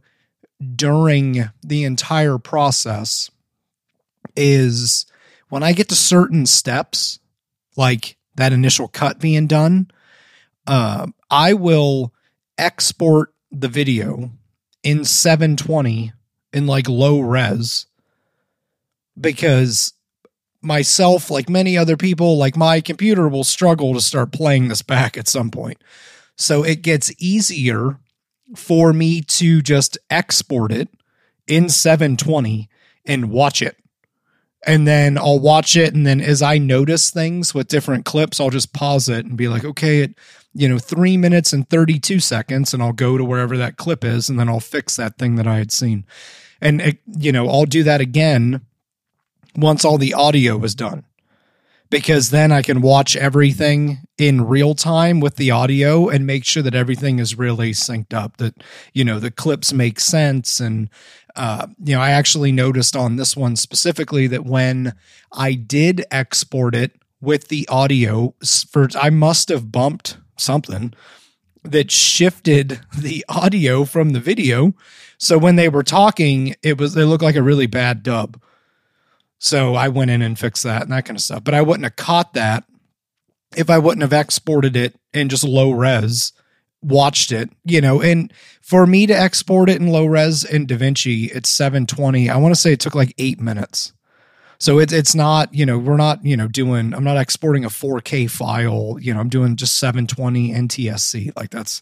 during 0.76 1.50
the 1.64 1.84
entire 1.84 2.38
process 2.38 3.30
is 4.36 5.06
when 5.50 5.64
I 5.64 5.74
get 5.74 5.90
to 5.90 5.96
certain 5.96 6.46
steps, 6.46 7.20
like 7.76 8.18
that 8.36 8.54
initial 8.54 8.88
cut 8.88 9.20
being 9.20 9.48
done, 9.48 9.92
uh, 10.66 11.08
I 11.30 11.54
will 11.54 12.14
export 12.58 13.34
the 13.52 13.68
video 13.68 14.32
in 14.84 15.06
720 15.06 16.14
in 16.54 16.68
like 16.68 16.90
low 16.90 17.20
res 17.20 17.86
because 19.20 19.94
myself, 20.68 21.32
like 21.32 21.50
many 21.50 21.78
other 21.78 21.98
people, 21.98 22.38
like 22.38 22.58
my 22.58 22.82
computer 22.82 23.28
will 23.28 23.44
struggle 23.44 23.94
to 23.94 24.02
start 24.02 24.32
playing 24.32 24.68
this 24.68 24.82
back 24.82 25.18
at 25.18 25.28
some 25.28 25.50
point. 25.50 25.82
So 26.36 26.64
it 26.64 26.84
gets 26.84 27.12
easier 27.18 28.00
for 28.56 28.94
me 28.94 29.22
to 29.22 29.62
just 29.62 29.98
export 30.10 30.72
it 30.72 30.90
in 31.48 31.70
720 31.70 32.70
and 33.06 33.32
watch 33.32 33.62
it. 33.62 33.78
And 34.66 34.88
then 34.88 35.18
I'll 35.18 35.40
watch 35.40 35.76
it. 35.76 35.94
And 35.94 36.06
then 36.06 36.20
as 36.20 36.42
I 36.42 36.58
notice 36.58 37.10
things 37.10 37.54
with 37.54 37.70
different 37.70 38.06
clips, 38.06 38.40
I'll 38.40 38.50
just 38.50 38.74
pause 38.74 39.08
it 39.08 39.26
and 39.26 39.38
be 39.38 39.48
like, 39.48 39.64
okay, 39.64 40.02
it, 40.02 40.16
you 40.54 40.68
know, 40.68 40.78
three 40.78 41.16
minutes 41.16 41.54
and 41.54 41.68
32 41.70 42.20
seconds. 42.20 42.74
And 42.74 42.84
I'll 42.84 42.94
go 42.94 43.18
to 43.18 43.24
wherever 43.24 43.56
that 43.58 43.78
clip 43.78 44.04
is. 44.04 44.30
And 44.30 44.40
then 44.40 44.50
I'll 44.50 44.60
fix 44.60 44.96
that 44.98 45.18
thing 45.18 45.36
that 45.36 45.48
I 45.48 45.58
had 45.58 45.72
seen. 45.72 46.06
And, 46.60 46.82
it, 46.82 46.98
you 47.18 47.32
know, 47.32 47.48
I'll 47.48 47.66
do 47.66 47.84
that 47.84 48.02
again 48.02 48.62
once 49.58 49.84
all 49.84 49.98
the 49.98 50.14
audio 50.14 50.56
was 50.56 50.76
done. 50.76 51.04
Because 51.90 52.30
then 52.30 52.52
I 52.52 52.62
can 52.62 52.82
watch 52.82 53.16
everything 53.16 54.00
in 54.18 54.46
real 54.46 54.76
time 54.76 55.20
with 55.20 55.38
the 55.38 55.52
audio 55.52 56.10
and 56.10 56.28
make 56.28 56.44
sure 56.44 56.62
that 56.62 56.76
everything 56.76 57.18
is 57.18 57.38
really 57.38 57.72
synced 57.72 58.14
up 58.14 58.38
that 58.38 58.62
you 58.94 59.06
know 59.06 59.20
the 59.20 59.32
clips 59.32 59.72
make 59.72 60.00
sense. 60.02 60.60
And 60.60 60.90
uh, 61.36 61.68
you 61.82 61.96
know 61.96 62.02
I 62.02 62.12
actually 62.12 62.52
noticed 62.52 62.96
on 62.96 63.16
this 63.16 63.38
one 63.38 63.56
specifically 63.56 64.28
that 64.28 64.46
when 64.46 64.94
I 65.32 65.54
did 65.54 66.06
export 66.12 66.76
it 66.76 66.92
with 67.22 67.48
the 67.48 67.66
audio 67.70 68.36
for 68.70 68.90
I 69.00 69.10
must 69.10 69.48
have 69.48 69.72
bumped 69.72 70.18
something 70.38 70.94
that 71.64 71.90
shifted 71.90 72.82
the 72.98 73.24
audio 73.30 73.86
from 73.86 74.10
the 74.10 74.20
video. 74.20 74.74
So 75.18 75.38
when 75.38 75.56
they 75.56 75.70
were 75.70 75.84
talking 75.84 76.54
it 76.64 76.78
was 76.78 76.96
they 76.96 77.06
looked 77.06 77.24
like 77.24 77.38
a 77.38 77.42
really 77.42 77.68
bad 77.68 78.04
dub 78.04 78.42
so 79.40 79.76
I 79.76 79.88
went 79.88 80.12
in 80.12 80.22
and 80.22 80.38
fixed 80.38 80.64
that 80.64 80.84
and 80.84 80.92
that 80.92 81.06
kind 81.06 81.18
of 81.18 81.22
stuff. 81.22 81.44
But 81.44 81.54
I 81.54 81.62
wouldn't 81.62 81.84
have 81.84 81.96
caught 81.96 82.34
that 82.34 82.64
if 83.56 83.70
I 83.70 83.78
wouldn't 83.78 84.02
have 84.02 84.14
exported 84.14 84.76
it 84.76 84.96
in 85.14 85.30
just 85.30 85.44
low 85.44 85.72
res, 85.72 86.34
watched 86.82 87.32
it, 87.32 87.50
you 87.64 87.82
know. 87.82 88.02
And 88.02 88.32
for 88.62 88.86
me 88.86 89.06
to 89.08 89.14
export 89.14 89.70
it 89.70 89.80
in 89.80 89.88
low 89.88 90.06
res 90.06 90.44
in 90.44 90.68
DaVinci, 90.68 91.36
it's 91.36 91.50
720. 91.50 92.30
I 92.30 92.38
want 92.38 92.54
to 92.54 92.60
say 92.60 92.74
it 92.74 92.80
took 92.80 92.96
like 92.96 93.14
eight 93.18 93.40
minutes. 93.40 93.94
So 94.60 94.80
it's 94.80 94.92
it's 94.92 95.14
not, 95.14 95.54
you 95.54 95.66
know, 95.66 95.78
we're 95.78 95.98
not, 95.98 96.26
you 96.26 96.36
know, 96.36 96.48
doing 96.48 96.94
I'm 96.94 97.04
not 97.04 97.18
exporting 97.18 97.64
a 97.64 97.70
4K 97.70 98.30
file, 98.30 98.98
you 99.00 99.14
know, 99.14 99.20
I'm 99.20 99.30
doing 99.30 99.56
just 99.56 99.78
720 99.78 100.52
NTSC. 100.52 101.36
Like 101.36 101.52
that's, 101.52 101.82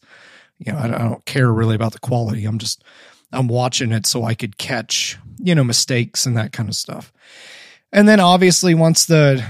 you 0.60 0.74
know, 0.74 0.80
I 0.80 0.88
don't, 0.88 0.96
I 0.96 1.08
don't 1.08 1.26
care 1.26 1.52
really 1.52 1.76
about 1.76 1.94
the 1.94 2.00
quality. 2.00 2.46
I'm 2.46 2.60
just 2.60 2.84
I'm 3.32 3.48
watching 3.48 3.92
it 3.92 4.06
so 4.06 4.24
I 4.24 4.34
could 4.34 4.58
catch, 4.58 5.18
you 5.40 5.56
know, 5.56 5.64
mistakes 5.64 6.26
and 6.26 6.38
that 6.38 6.54
kind 6.54 6.70
of 6.70 6.76
stuff. 6.76 7.12
And 7.92 8.08
then 8.08 8.20
obviously 8.20 8.74
once 8.74 9.06
the 9.06 9.46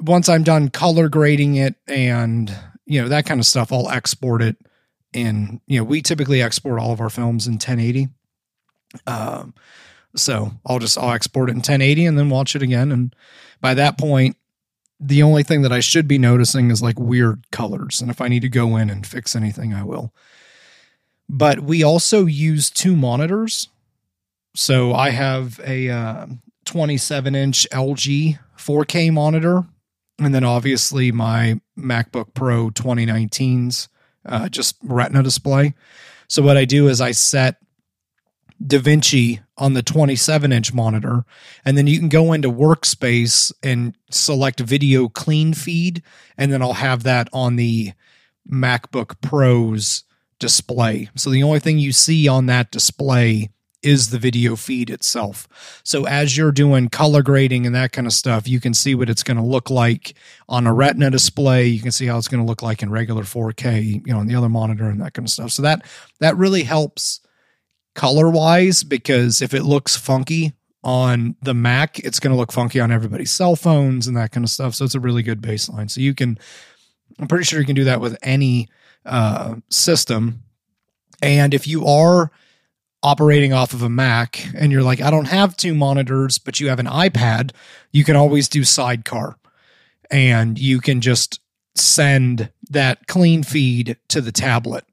once 0.00 0.28
I'm 0.28 0.42
done 0.42 0.68
color 0.68 1.08
grading 1.08 1.56
it 1.56 1.76
and 1.88 2.54
you 2.84 3.00
know 3.00 3.08
that 3.08 3.26
kind 3.26 3.40
of 3.40 3.46
stuff, 3.46 3.72
I'll 3.72 3.90
export 3.90 4.42
it 4.42 4.56
in, 5.12 5.60
you 5.66 5.78
know, 5.78 5.84
we 5.84 6.02
typically 6.02 6.42
export 6.42 6.80
all 6.80 6.92
of 6.92 7.00
our 7.00 7.10
films 7.10 7.46
in 7.46 7.54
1080. 7.54 8.08
Um 9.06 9.54
so 10.16 10.52
I'll 10.64 10.78
just 10.78 10.98
I'll 10.98 11.12
export 11.12 11.48
it 11.48 11.52
in 11.52 11.58
1080 11.58 12.06
and 12.06 12.18
then 12.18 12.30
watch 12.30 12.56
it 12.56 12.62
again 12.62 12.90
and 12.90 13.14
by 13.60 13.74
that 13.74 13.98
point 13.98 14.36
the 14.98 15.22
only 15.22 15.42
thing 15.42 15.60
that 15.62 15.72
I 15.72 15.80
should 15.80 16.08
be 16.08 16.18
noticing 16.18 16.70
is 16.70 16.82
like 16.82 16.98
weird 16.98 17.44
colors 17.52 18.00
and 18.00 18.10
if 18.10 18.20
I 18.20 18.28
need 18.28 18.40
to 18.42 18.48
go 18.48 18.76
in 18.76 18.88
and 18.88 19.06
fix 19.06 19.36
anything 19.36 19.74
I 19.74 19.84
will 19.84 20.14
but 21.28 21.60
we 21.60 21.82
also 21.82 22.26
use 22.26 22.70
two 22.70 22.96
monitors. 22.96 23.68
So 24.54 24.94
I 24.94 25.10
have 25.10 25.60
a 25.64 25.90
uh, 25.90 26.26
27 26.64 27.34
inch 27.34 27.66
LG 27.72 28.38
4K 28.56 29.12
monitor, 29.12 29.64
and 30.18 30.34
then 30.34 30.44
obviously 30.44 31.12
my 31.12 31.60
MacBook 31.78 32.34
Pro 32.34 32.70
2019's 32.70 33.88
uh, 34.24 34.48
just 34.48 34.76
Retina 34.82 35.22
display. 35.22 35.74
So 36.28 36.42
what 36.42 36.56
I 36.56 36.64
do 36.64 36.88
is 36.88 37.00
I 37.00 37.12
set 37.12 37.56
DaVinci 38.62 39.40
on 39.58 39.74
the 39.74 39.82
27 39.82 40.52
inch 40.52 40.72
monitor, 40.72 41.24
and 41.64 41.76
then 41.76 41.86
you 41.86 41.98
can 41.98 42.08
go 42.08 42.32
into 42.32 42.50
Workspace 42.50 43.52
and 43.62 43.96
select 44.10 44.60
Video 44.60 45.08
Clean 45.08 45.54
Feed, 45.54 46.02
and 46.36 46.52
then 46.52 46.62
I'll 46.62 46.74
have 46.74 47.02
that 47.04 47.28
on 47.32 47.56
the 47.56 47.92
MacBook 48.50 49.20
Pro's 49.20 50.04
display. 50.38 51.08
So 51.14 51.30
the 51.30 51.42
only 51.42 51.60
thing 51.60 51.78
you 51.78 51.92
see 51.92 52.28
on 52.28 52.46
that 52.46 52.70
display 52.70 53.50
is 53.82 54.10
the 54.10 54.18
video 54.18 54.56
feed 54.56 54.90
itself. 54.90 55.80
So 55.84 56.06
as 56.06 56.36
you're 56.36 56.52
doing 56.52 56.88
color 56.88 57.22
grading 57.22 57.66
and 57.66 57.74
that 57.74 57.92
kind 57.92 58.06
of 58.06 58.12
stuff, 58.12 58.48
you 58.48 58.58
can 58.58 58.74
see 58.74 58.94
what 58.94 59.08
it's 59.08 59.22
going 59.22 59.36
to 59.36 59.42
look 59.42 59.70
like 59.70 60.14
on 60.48 60.66
a 60.66 60.74
retina 60.74 61.10
display. 61.10 61.66
You 61.66 61.80
can 61.80 61.92
see 61.92 62.06
how 62.06 62.18
it's 62.18 62.28
going 62.28 62.42
to 62.42 62.46
look 62.46 62.62
like 62.62 62.82
in 62.82 62.90
regular 62.90 63.22
4K, 63.22 64.06
you 64.06 64.12
know, 64.12 64.18
on 64.18 64.26
the 64.26 64.34
other 64.34 64.48
monitor 64.48 64.88
and 64.88 65.00
that 65.00 65.14
kind 65.14 65.26
of 65.26 65.30
stuff. 65.30 65.52
So 65.52 65.62
that 65.62 65.86
that 66.20 66.36
really 66.36 66.64
helps 66.64 67.20
color 67.94 68.28
wise 68.28 68.82
because 68.82 69.40
if 69.40 69.54
it 69.54 69.62
looks 69.62 69.96
funky 69.96 70.52
on 70.82 71.36
the 71.42 71.54
Mac, 71.54 71.98
it's 72.00 72.18
going 72.18 72.32
to 72.32 72.36
look 72.36 72.52
funky 72.52 72.80
on 72.80 72.90
everybody's 72.90 73.30
cell 73.30 73.56
phones 73.56 74.06
and 74.06 74.16
that 74.16 74.32
kind 74.32 74.44
of 74.44 74.50
stuff. 74.50 74.74
So 74.74 74.84
it's 74.84 74.94
a 74.94 75.00
really 75.00 75.22
good 75.22 75.40
baseline. 75.40 75.90
So 75.90 76.00
you 76.00 76.14
can 76.14 76.38
I'm 77.18 77.28
pretty 77.28 77.44
sure 77.44 77.60
you 77.60 77.66
can 77.66 77.76
do 77.76 77.84
that 77.84 78.00
with 78.00 78.16
any 78.22 78.68
uh, 79.06 79.56
system. 79.70 80.42
And 81.22 81.54
if 81.54 81.66
you 81.66 81.86
are 81.86 82.30
operating 83.02 83.52
off 83.52 83.72
of 83.72 83.82
a 83.82 83.88
Mac 83.88 84.48
and 84.54 84.72
you're 84.72 84.82
like, 84.82 85.00
I 85.00 85.10
don't 85.10 85.28
have 85.28 85.56
two 85.56 85.74
monitors, 85.74 86.38
but 86.38 86.60
you 86.60 86.68
have 86.68 86.78
an 86.78 86.86
iPad, 86.86 87.52
you 87.92 88.04
can 88.04 88.16
always 88.16 88.48
do 88.48 88.64
Sidecar 88.64 89.36
and 90.10 90.58
you 90.58 90.80
can 90.80 91.00
just 91.00 91.40
send 91.74 92.50
that 92.70 93.06
clean 93.06 93.42
feed 93.42 93.96
to 94.08 94.20
the 94.20 94.32
tablet 94.32 94.84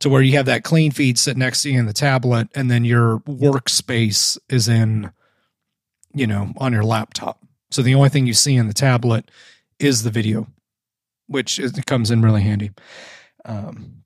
to 0.00 0.08
where 0.08 0.22
you 0.22 0.36
have 0.36 0.46
that 0.46 0.64
clean 0.64 0.90
feed 0.90 1.18
sit 1.18 1.36
next 1.36 1.62
to 1.62 1.70
you 1.70 1.78
in 1.78 1.86
the 1.86 1.92
tablet 1.92 2.48
and 2.54 2.70
then 2.70 2.84
your 2.84 3.20
workspace 3.20 4.38
is 4.48 4.68
in, 4.68 5.10
you 6.14 6.26
know, 6.26 6.52
on 6.56 6.72
your 6.72 6.84
laptop. 6.84 7.42
So 7.70 7.82
the 7.82 7.94
only 7.94 8.08
thing 8.08 8.26
you 8.26 8.34
see 8.34 8.56
in 8.56 8.66
the 8.66 8.74
tablet 8.74 9.30
is 9.78 10.02
the 10.02 10.10
video, 10.10 10.46
which 11.26 11.58
is, 11.58 11.72
comes 11.86 12.10
in 12.10 12.22
really 12.22 12.42
handy. 12.42 12.70
Um, 13.44 14.02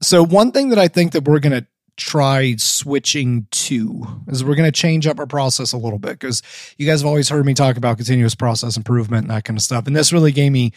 so 0.00 0.24
one 0.24 0.52
thing 0.52 0.70
that 0.70 0.78
I 0.78 0.88
think 0.88 1.12
that 1.12 1.24
we're 1.24 1.38
going 1.38 1.60
to 1.60 1.66
try 1.96 2.54
switching 2.56 3.46
to 3.50 4.04
is 4.28 4.42
we're 4.42 4.54
going 4.54 4.70
to 4.70 4.80
change 4.80 5.06
up 5.06 5.18
our 5.18 5.26
process 5.26 5.72
a 5.72 5.78
little 5.78 5.98
bit 5.98 6.12
because 6.12 6.42
you 6.78 6.86
guys 6.86 7.02
have 7.02 7.08
always 7.08 7.28
heard 7.28 7.44
me 7.44 7.54
talk 7.54 7.76
about 7.76 7.98
continuous 7.98 8.34
process 8.34 8.76
improvement 8.76 9.24
and 9.24 9.30
that 9.30 9.44
kind 9.44 9.58
of 9.58 9.62
stuff. 9.62 9.86
And 9.86 9.94
this 9.94 10.12
really 10.12 10.32
gave 10.32 10.52
me 10.52 10.72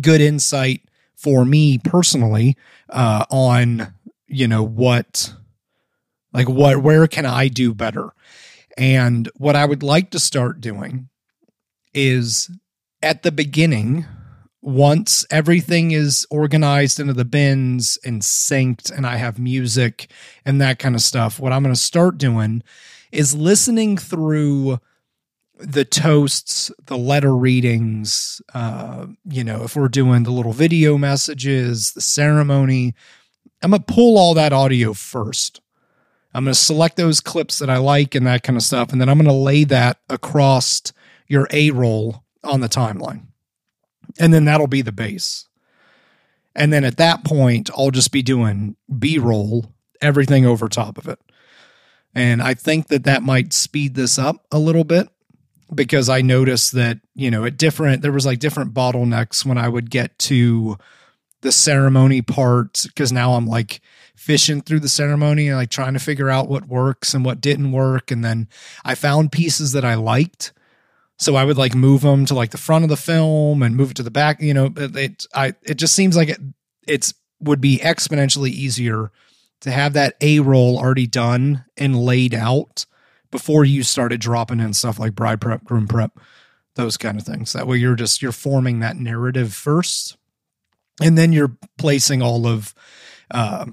good 0.00 0.20
insight 0.20 0.82
for 1.16 1.44
me 1.44 1.78
personally 1.78 2.56
uh, 2.88 3.26
on, 3.30 3.92
you 4.26 4.48
know, 4.48 4.62
what, 4.62 5.34
like 6.32 6.48
what, 6.48 6.78
where 6.78 7.06
can 7.06 7.26
I 7.26 7.48
do 7.48 7.74
better? 7.74 8.12
And 8.78 9.28
what 9.36 9.56
I 9.56 9.64
would 9.66 9.82
like 9.82 10.10
to 10.12 10.20
start 10.20 10.60
doing 10.60 11.08
is 11.92 12.50
at 13.02 13.22
the 13.22 13.32
beginning 13.32 14.06
once 14.62 15.24
everything 15.30 15.90
is 15.90 16.26
organized 16.30 17.00
into 17.00 17.14
the 17.14 17.24
bins 17.24 17.98
and 18.04 18.20
synced 18.22 18.90
and 18.94 19.06
I 19.06 19.16
have 19.16 19.38
music 19.38 20.10
and 20.44 20.60
that 20.60 20.78
kind 20.78 20.94
of 20.94 21.00
stuff, 21.00 21.40
what 21.40 21.52
I'm 21.52 21.62
going 21.62 21.74
to 21.74 21.80
start 21.80 22.18
doing 22.18 22.62
is 23.10 23.34
listening 23.34 23.96
through 23.96 24.78
the 25.58 25.84
toasts, 25.84 26.70
the 26.86 26.96
letter 26.96 27.34
readings, 27.34 28.40
uh, 28.54 29.06
you 29.24 29.44
know, 29.44 29.64
if 29.64 29.76
we're 29.76 29.88
doing 29.88 30.22
the 30.22 30.30
little 30.30 30.52
video 30.52 30.96
messages, 30.98 31.92
the 31.92 32.00
ceremony, 32.00 32.94
I'm 33.62 33.70
going 33.70 33.82
to 33.82 33.92
pull 33.92 34.18
all 34.18 34.34
that 34.34 34.52
audio 34.52 34.94
first. 34.94 35.60
I'm 36.32 36.44
going 36.44 36.54
to 36.54 36.58
select 36.58 36.96
those 36.96 37.20
clips 37.20 37.58
that 37.58 37.68
I 37.68 37.78
like 37.78 38.14
and 38.14 38.26
that 38.26 38.42
kind 38.42 38.56
of 38.56 38.62
stuff. 38.62 38.92
And 38.92 39.00
then 39.00 39.08
I'm 39.08 39.18
going 39.18 39.26
to 39.26 39.32
lay 39.32 39.64
that 39.64 39.98
across 40.08 40.82
your 41.26 41.48
A 41.50 41.70
roll 41.70 42.24
on 42.44 42.60
the 42.60 42.68
timeline 42.68 43.29
and 44.18 44.32
then 44.32 44.44
that'll 44.44 44.66
be 44.66 44.82
the 44.82 44.92
base. 44.92 45.46
And 46.54 46.72
then 46.72 46.84
at 46.84 46.96
that 46.96 47.24
point, 47.24 47.70
I'll 47.76 47.90
just 47.90 48.12
be 48.12 48.22
doing 48.22 48.76
B 48.98 49.18
roll, 49.18 49.72
everything 50.00 50.44
over 50.46 50.68
top 50.68 50.98
of 50.98 51.08
it. 51.08 51.18
And 52.14 52.42
I 52.42 52.54
think 52.54 52.88
that 52.88 53.04
that 53.04 53.22
might 53.22 53.52
speed 53.52 53.94
this 53.94 54.18
up 54.18 54.44
a 54.50 54.58
little 54.58 54.84
bit 54.84 55.08
because 55.72 56.08
I 56.08 56.22
noticed 56.22 56.72
that, 56.72 56.98
you 57.14 57.30
know, 57.30 57.44
at 57.44 57.56
different, 57.56 58.02
there 58.02 58.10
was 58.12 58.26
like 58.26 58.40
different 58.40 58.74
bottlenecks 58.74 59.44
when 59.44 59.58
I 59.58 59.68
would 59.68 59.90
get 59.90 60.18
to 60.20 60.76
the 61.42 61.52
ceremony 61.52 62.20
part 62.20 62.82
because 62.84 63.12
now 63.12 63.34
I'm 63.34 63.46
like 63.46 63.80
fishing 64.16 64.60
through 64.60 64.80
the 64.80 64.88
ceremony 64.88 65.48
and 65.48 65.56
like 65.56 65.70
trying 65.70 65.94
to 65.94 66.00
figure 66.00 66.28
out 66.28 66.48
what 66.48 66.68
works 66.68 67.14
and 67.14 67.24
what 67.24 67.40
didn't 67.40 67.72
work. 67.72 68.10
And 68.10 68.24
then 68.24 68.48
I 68.84 68.94
found 68.94 69.32
pieces 69.32 69.72
that 69.72 69.84
I 69.84 69.94
liked 69.94 70.52
so 71.20 71.36
I 71.36 71.44
would 71.44 71.58
like 71.58 71.74
move 71.74 72.00
them 72.00 72.24
to 72.26 72.34
like 72.34 72.50
the 72.50 72.56
front 72.56 72.82
of 72.82 72.88
the 72.88 72.96
film 72.96 73.62
and 73.62 73.76
move 73.76 73.90
it 73.90 73.98
to 73.98 74.02
the 74.02 74.10
back. 74.10 74.40
You 74.40 74.54
know, 74.54 74.72
it, 74.74 75.26
I 75.34 75.52
it 75.62 75.74
just 75.74 75.94
seems 75.94 76.16
like 76.16 76.30
it 76.30 76.40
it's 76.88 77.12
would 77.40 77.60
be 77.60 77.78
exponentially 77.78 78.48
easier 78.48 79.12
to 79.60 79.70
have 79.70 79.92
that 79.92 80.16
A 80.22 80.40
roll 80.40 80.78
already 80.78 81.06
done 81.06 81.66
and 81.76 81.94
laid 81.94 82.34
out 82.34 82.86
before 83.30 83.66
you 83.66 83.82
started 83.82 84.18
dropping 84.18 84.60
in 84.60 84.72
stuff 84.72 84.98
like 84.98 85.14
bride 85.14 85.42
prep, 85.42 85.62
groom 85.62 85.86
prep, 85.86 86.18
those 86.74 86.96
kind 86.96 87.20
of 87.20 87.26
things. 87.26 87.52
That 87.52 87.66
way 87.66 87.76
you're 87.76 87.96
just 87.96 88.22
you're 88.22 88.32
forming 88.32 88.80
that 88.80 88.96
narrative 88.96 89.52
first, 89.52 90.16
and 91.02 91.18
then 91.18 91.34
you're 91.34 91.54
placing 91.76 92.22
all 92.22 92.46
of 92.46 92.74
uh, 93.30 93.66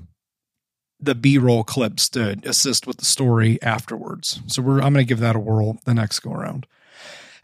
the 0.99 1.15
B-roll 1.15 1.63
clips 1.63 2.09
to 2.09 2.37
assist 2.43 2.85
with 2.85 2.97
the 2.97 3.05
story 3.05 3.57
afterwards. 3.61 4.41
So 4.47 4.61
we're 4.61 4.81
I'm 4.81 4.93
to 4.95 5.05
give 5.05 5.21
that 5.21 5.37
a 5.37 5.39
whirl 5.39 5.77
the 5.85 5.93
next 5.93 6.19
go 6.19 6.33
around. 6.33 6.67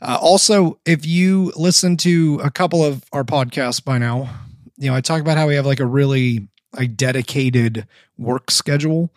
Uh, 0.03 0.17
also, 0.21 0.77
if 0.85 1.05
you 1.05 1.53
listen 1.55 1.95
to 1.95 2.39
a 2.43 2.51
couple 2.51 2.83
of 2.83 3.05
our 3.13 3.23
podcasts 3.23 3.83
by 3.83 3.97
now, 3.97 4.29
you 4.77 4.89
know 4.89 4.95
I 4.95 5.01
talk 5.01 5.21
about 5.21 5.37
how 5.37 5.47
we 5.47 5.55
have 5.55 5.65
like 5.65 5.79
a 5.79 5.85
really 5.85 6.49
like 6.77 6.97
dedicated 6.97 7.87
work 8.17 8.51
schedule, 8.51 9.13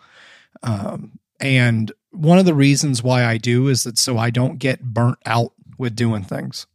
um, 0.63 1.19
and 1.41 1.91
one 2.11 2.39
of 2.39 2.45
the 2.45 2.53
reasons 2.53 3.03
why 3.03 3.25
I 3.25 3.37
do 3.37 3.67
is 3.67 3.83
that 3.83 3.97
so 3.97 4.17
I 4.17 4.29
don't 4.29 4.59
get 4.59 4.81
burnt 4.81 5.19
out 5.25 5.51
with 5.77 5.95
doing 5.95 6.23
things. 6.23 6.67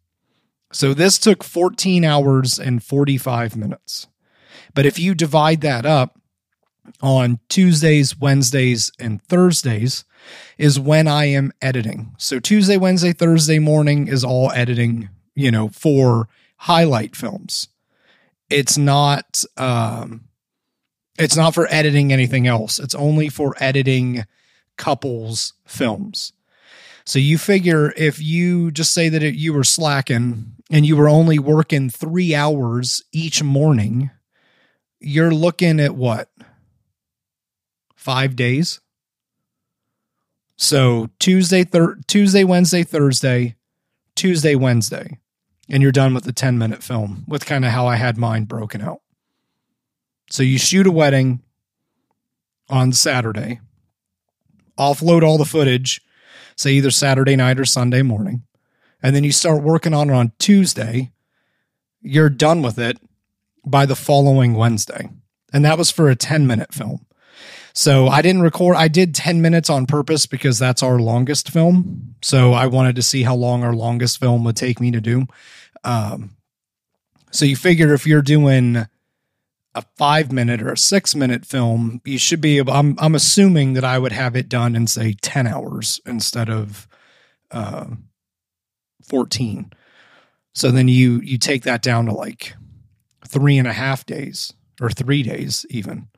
So 0.72 0.92
this 0.92 1.18
took 1.18 1.42
14 1.42 2.04
hours 2.04 2.58
and 2.58 2.82
45 2.82 3.56
minutes. 3.56 4.08
But 4.74 4.86
if 4.86 4.98
you 4.98 5.14
divide 5.14 5.60
that 5.62 5.84
up 5.84 6.18
on 7.00 7.38
Tuesdays, 7.48 8.18
Wednesdays, 8.18 8.92
and 8.98 9.22
Thursdays, 9.22 10.04
is 10.58 10.78
when 10.78 11.08
I 11.08 11.26
am 11.26 11.52
editing. 11.60 12.14
So 12.18 12.38
Tuesday, 12.38 12.76
Wednesday, 12.76 13.12
Thursday 13.12 13.58
morning 13.58 14.08
is 14.08 14.24
all 14.24 14.52
editing, 14.52 15.08
you 15.34 15.50
know, 15.50 15.68
for 15.68 16.28
highlight 16.58 17.16
films. 17.16 17.68
It's 18.48 18.78
not 18.78 19.44
um 19.56 20.28
it's 21.18 21.36
not 21.36 21.54
for 21.54 21.66
editing 21.70 22.12
anything 22.12 22.46
else. 22.46 22.78
It's 22.78 22.94
only 22.94 23.28
for 23.28 23.54
editing 23.60 24.24
couples 24.76 25.54
films. 25.66 26.32
So 27.04 27.18
you 27.18 27.36
figure 27.36 27.92
if 27.96 28.20
you 28.20 28.70
just 28.70 28.94
say 28.94 29.08
that 29.08 29.22
it, 29.22 29.34
you 29.34 29.52
were 29.52 29.64
slacking 29.64 30.52
and 30.70 30.86
you 30.86 30.96
were 30.96 31.08
only 31.08 31.38
working 31.38 31.90
three 31.90 32.34
hours 32.34 33.02
each 33.12 33.42
morning, 33.42 34.10
you're 35.00 35.34
looking 35.34 35.80
at 35.80 35.96
what? 35.96 36.30
Five 38.02 38.34
days? 38.34 38.80
So 40.56 41.10
Tuesday, 41.20 41.62
thir- 41.62 42.00
Tuesday, 42.08 42.42
Wednesday, 42.42 42.82
Thursday, 42.82 43.54
Tuesday, 44.16 44.56
Wednesday, 44.56 45.20
and 45.68 45.84
you're 45.84 45.92
done 45.92 46.12
with 46.12 46.24
the 46.24 46.32
10 46.32 46.58
minute 46.58 46.82
film 46.82 47.24
with 47.28 47.46
kind 47.46 47.64
of 47.64 47.70
how 47.70 47.86
I 47.86 47.94
had 47.94 48.18
mine 48.18 48.42
broken 48.46 48.82
out. 48.82 49.02
So 50.30 50.42
you 50.42 50.58
shoot 50.58 50.88
a 50.88 50.90
wedding 50.90 51.42
on 52.68 52.90
Saturday, 52.90 53.60
offload 54.76 55.22
all 55.22 55.38
the 55.38 55.44
footage, 55.44 56.00
say 56.56 56.72
either 56.72 56.90
Saturday 56.90 57.36
night 57.36 57.60
or 57.60 57.64
Sunday 57.64 58.02
morning, 58.02 58.42
and 59.00 59.14
then 59.14 59.22
you 59.22 59.30
start 59.30 59.62
working 59.62 59.94
on 59.94 60.10
it 60.10 60.14
on 60.14 60.32
Tuesday. 60.40 61.12
You're 62.00 62.30
done 62.30 62.62
with 62.62 62.80
it 62.80 62.98
by 63.64 63.86
the 63.86 63.94
following 63.94 64.54
Wednesday. 64.54 65.08
And 65.52 65.64
that 65.64 65.78
was 65.78 65.92
for 65.92 66.10
a 66.10 66.16
10 66.16 66.48
minute 66.48 66.74
film. 66.74 67.06
So 67.74 68.08
I 68.08 68.22
didn't 68.22 68.42
record, 68.42 68.76
I 68.76 68.88
did 68.88 69.14
10 69.14 69.40
minutes 69.40 69.70
on 69.70 69.86
purpose 69.86 70.26
because 70.26 70.58
that's 70.58 70.82
our 70.82 70.98
longest 70.98 71.50
film. 71.50 72.14
So 72.22 72.52
I 72.52 72.66
wanted 72.66 72.96
to 72.96 73.02
see 73.02 73.22
how 73.22 73.34
long 73.34 73.64
our 73.64 73.74
longest 73.74 74.20
film 74.20 74.44
would 74.44 74.56
take 74.56 74.80
me 74.80 74.90
to 74.90 75.00
do. 75.00 75.26
Um, 75.84 76.36
so 77.30 77.44
you 77.44 77.56
figure 77.56 77.94
if 77.94 78.06
you're 78.06 78.22
doing 78.22 78.86
a 79.74 79.82
five 79.96 80.30
minute 80.30 80.60
or 80.60 80.72
a 80.72 80.76
six 80.76 81.14
minute 81.14 81.46
film, 81.46 82.02
you 82.04 82.18
should 82.18 82.42
be 82.42 82.58
I'm, 82.58 82.94
I'm 82.98 83.14
assuming 83.14 83.72
that 83.72 83.84
I 83.84 83.98
would 83.98 84.12
have 84.12 84.36
it 84.36 84.48
done 84.48 84.76
in 84.76 84.86
say 84.86 85.14
10 85.22 85.46
hours 85.46 86.00
instead 86.04 86.50
of, 86.50 86.86
uh, 87.50 87.86
14. 89.08 89.72
So 90.54 90.70
then 90.70 90.88
you, 90.88 91.20
you 91.20 91.38
take 91.38 91.62
that 91.62 91.82
down 91.82 92.06
to 92.06 92.12
like 92.12 92.54
three 93.26 93.56
and 93.56 93.66
a 93.66 93.72
half 93.72 94.04
days 94.04 94.52
or 94.80 94.90
three 94.90 95.22
days 95.22 95.64
even. 95.70 96.08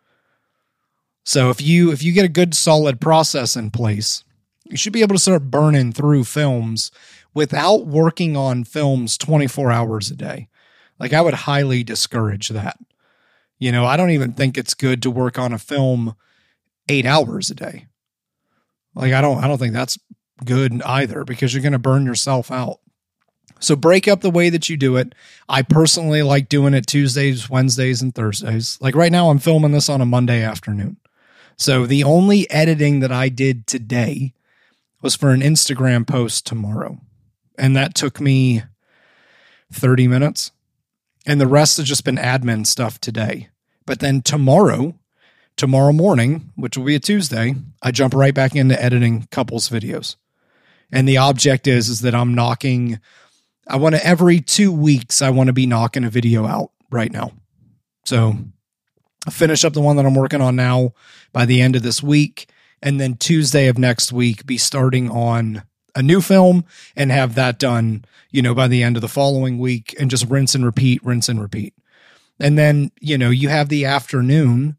So 1.24 1.50
if 1.50 1.60
you 1.60 1.90
if 1.90 2.02
you 2.02 2.12
get 2.12 2.24
a 2.24 2.28
good 2.28 2.54
solid 2.54 3.00
process 3.00 3.56
in 3.56 3.70
place, 3.70 4.24
you 4.64 4.76
should 4.76 4.92
be 4.92 5.02
able 5.02 5.14
to 5.14 5.20
start 5.20 5.50
burning 5.50 5.92
through 5.92 6.24
films 6.24 6.90
without 7.32 7.86
working 7.86 8.36
on 8.36 8.64
films 8.64 9.18
24 9.18 9.72
hours 9.72 10.10
a 10.10 10.16
day. 10.16 10.48
Like 10.98 11.12
I 11.12 11.20
would 11.20 11.34
highly 11.34 11.82
discourage 11.82 12.50
that. 12.50 12.78
You 13.58 13.72
know, 13.72 13.86
I 13.86 13.96
don't 13.96 14.10
even 14.10 14.32
think 14.32 14.56
it's 14.56 14.74
good 14.74 15.02
to 15.02 15.10
work 15.10 15.38
on 15.38 15.52
a 15.52 15.58
film 15.58 16.14
8 16.88 17.06
hours 17.06 17.50
a 17.50 17.54
day. 17.54 17.86
Like 18.94 19.12
I 19.12 19.20
don't 19.20 19.42
I 19.42 19.48
don't 19.48 19.58
think 19.58 19.72
that's 19.72 19.98
good 20.44 20.82
either 20.82 21.24
because 21.24 21.54
you're 21.54 21.62
going 21.62 21.72
to 21.72 21.78
burn 21.78 22.04
yourself 22.04 22.50
out. 22.50 22.80
So 23.60 23.76
break 23.76 24.06
up 24.06 24.20
the 24.20 24.30
way 24.30 24.50
that 24.50 24.68
you 24.68 24.76
do 24.76 24.96
it. 24.96 25.14
I 25.48 25.62
personally 25.62 26.22
like 26.22 26.48
doing 26.48 26.74
it 26.74 26.86
Tuesdays, 26.86 27.48
Wednesdays, 27.48 28.02
and 28.02 28.14
Thursdays. 28.14 28.78
Like 28.80 28.94
right 28.94 29.12
now, 29.12 29.30
I'm 29.30 29.38
filming 29.38 29.72
this 29.72 29.88
on 29.88 30.00
a 30.00 30.06
Monday 30.06 30.42
afternoon. 30.42 30.98
So 31.56 31.86
the 31.86 32.04
only 32.04 32.50
editing 32.50 33.00
that 33.00 33.12
I 33.12 33.28
did 33.28 33.66
today 33.66 34.34
was 35.02 35.14
for 35.14 35.30
an 35.30 35.40
Instagram 35.40 36.06
post 36.06 36.46
tomorrow. 36.46 36.98
And 37.58 37.76
that 37.76 37.94
took 37.94 38.20
me 38.20 38.62
30 39.72 40.08
minutes. 40.08 40.50
And 41.26 41.40
the 41.40 41.46
rest 41.46 41.76
has 41.76 41.86
just 41.86 42.04
been 42.04 42.16
admin 42.16 42.66
stuff 42.66 43.00
today. 43.00 43.48
But 43.86 44.00
then 44.00 44.22
tomorrow, 44.22 44.98
tomorrow 45.56 45.92
morning, 45.92 46.52
which 46.56 46.76
will 46.76 46.84
be 46.84 46.94
a 46.94 47.00
Tuesday, 47.00 47.54
I 47.82 47.90
jump 47.90 48.14
right 48.14 48.34
back 48.34 48.54
into 48.56 48.82
editing 48.82 49.28
couples 49.30 49.68
videos. 49.68 50.16
And 50.92 51.08
the 51.08 51.16
object 51.16 51.66
is 51.66 51.88
is 51.88 52.00
that 52.00 52.14
I'm 52.14 52.34
knocking 52.34 52.98
I 53.66 53.76
want 53.76 53.94
to 53.94 54.06
every 54.06 54.40
2 54.40 54.70
weeks 54.70 55.22
I 55.22 55.30
want 55.30 55.46
to 55.46 55.54
be 55.54 55.66
knocking 55.66 56.04
a 56.04 56.10
video 56.10 56.46
out 56.46 56.70
right 56.90 57.10
now. 57.10 57.32
So 58.04 58.36
finish 59.30 59.64
up 59.64 59.72
the 59.72 59.80
one 59.80 59.96
that 59.96 60.06
I'm 60.06 60.14
working 60.14 60.40
on 60.40 60.56
now 60.56 60.92
by 61.32 61.46
the 61.46 61.60
end 61.60 61.76
of 61.76 61.82
this 61.82 62.02
week. 62.02 62.48
And 62.82 63.00
then 63.00 63.16
Tuesday 63.16 63.68
of 63.68 63.78
next 63.78 64.12
week, 64.12 64.46
be 64.46 64.58
starting 64.58 65.10
on 65.10 65.62
a 65.94 66.02
new 66.02 66.20
film 66.20 66.64
and 66.96 67.10
have 67.10 67.34
that 67.36 67.58
done, 67.58 68.04
you 68.30 68.42
know, 68.42 68.54
by 68.54 68.68
the 68.68 68.82
end 68.82 68.96
of 68.96 69.00
the 69.00 69.08
following 69.08 69.58
week 69.58 69.94
and 69.98 70.10
just 70.10 70.28
rinse 70.28 70.54
and 70.54 70.64
repeat, 70.64 71.04
rinse 71.04 71.28
and 71.28 71.40
repeat. 71.40 71.74
And 72.40 72.58
then, 72.58 72.90
you 73.00 73.16
know, 73.16 73.30
you 73.30 73.48
have 73.48 73.68
the 73.68 73.84
afternoon 73.84 74.76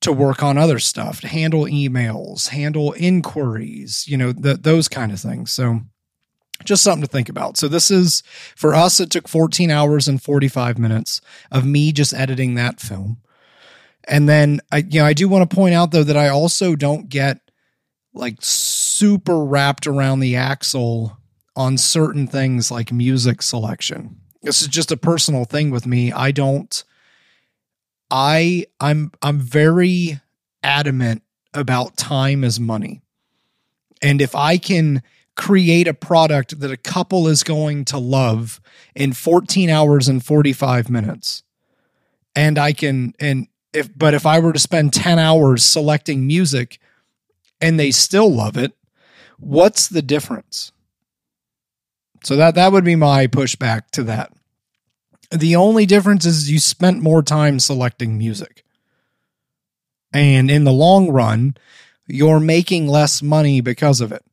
to 0.00 0.12
work 0.12 0.42
on 0.42 0.56
other 0.56 0.78
stuff, 0.78 1.20
to 1.20 1.28
handle 1.28 1.64
emails, 1.64 2.48
handle 2.48 2.94
inquiries, 2.96 4.06
you 4.08 4.16
know, 4.16 4.32
those 4.32 4.88
kind 4.88 5.12
of 5.12 5.20
things. 5.20 5.50
So 5.50 5.80
just 6.64 6.82
something 6.82 7.02
to 7.02 7.10
think 7.10 7.28
about. 7.28 7.56
So 7.56 7.68
this 7.68 7.90
is 7.90 8.22
for 8.56 8.74
us, 8.74 9.00
it 9.00 9.10
took 9.10 9.28
14 9.28 9.70
hours 9.70 10.08
and 10.08 10.22
45 10.22 10.78
minutes 10.78 11.20
of 11.50 11.66
me 11.66 11.92
just 11.92 12.14
editing 12.14 12.54
that 12.54 12.80
film. 12.80 13.18
And 14.08 14.28
then 14.28 14.60
I 14.72 14.78
you 14.78 15.00
know 15.00 15.06
I 15.06 15.12
do 15.12 15.28
want 15.28 15.48
to 15.48 15.54
point 15.54 15.74
out 15.74 15.90
though 15.92 16.04
that 16.04 16.16
I 16.16 16.28
also 16.28 16.74
don't 16.74 17.08
get 17.08 17.40
like 18.14 18.36
super 18.40 19.44
wrapped 19.44 19.86
around 19.86 20.20
the 20.20 20.36
axle 20.36 21.18
on 21.54 21.76
certain 21.76 22.26
things 22.26 22.70
like 22.70 22.92
music 22.92 23.42
selection. 23.42 24.16
This 24.42 24.62
is 24.62 24.68
just 24.68 24.90
a 24.90 24.96
personal 24.96 25.44
thing 25.44 25.70
with 25.70 25.86
me. 25.86 26.12
I 26.12 26.30
don't 26.30 26.82
I 28.10 28.66
I'm 28.80 29.12
I'm 29.22 29.38
very 29.38 30.20
adamant 30.62 31.22
about 31.54 31.96
time 31.96 32.44
as 32.44 32.58
money. 32.58 33.02
And 34.00 34.22
if 34.22 34.34
I 34.34 34.58
can 34.58 35.02
create 35.34 35.86
a 35.86 35.94
product 35.94 36.58
that 36.60 36.70
a 36.70 36.76
couple 36.76 37.28
is 37.28 37.42
going 37.44 37.84
to 37.84 37.98
love 37.98 38.60
in 38.94 39.12
14 39.12 39.70
hours 39.70 40.08
and 40.08 40.24
45 40.24 40.90
minutes 40.90 41.44
and 42.34 42.58
I 42.58 42.72
can 42.72 43.14
and 43.20 43.46
if 43.72 43.96
but 43.96 44.14
if 44.14 44.26
I 44.26 44.38
were 44.38 44.52
to 44.52 44.58
spend 44.58 44.92
10 44.92 45.18
hours 45.18 45.64
selecting 45.64 46.26
music 46.26 46.78
and 47.60 47.78
they 47.78 47.90
still 47.90 48.32
love 48.32 48.56
it, 48.56 48.72
what's 49.38 49.88
the 49.88 50.02
difference? 50.02 50.72
So 52.24 52.36
that 52.36 52.54
that 52.54 52.72
would 52.72 52.84
be 52.84 52.96
my 52.96 53.26
pushback 53.26 53.90
to 53.92 54.02
that. 54.04 54.32
The 55.30 55.56
only 55.56 55.86
difference 55.86 56.24
is 56.24 56.50
you 56.50 56.58
spent 56.58 57.02
more 57.02 57.22
time 57.22 57.58
selecting 57.58 58.16
music. 58.16 58.64
And 60.12 60.50
in 60.50 60.64
the 60.64 60.72
long 60.72 61.10
run, 61.10 61.54
you're 62.06 62.40
making 62.40 62.88
less 62.88 63.22
money 63.22 63.60
because 63.60 64.00
of 64.00 64.10
it. 64.10 64.24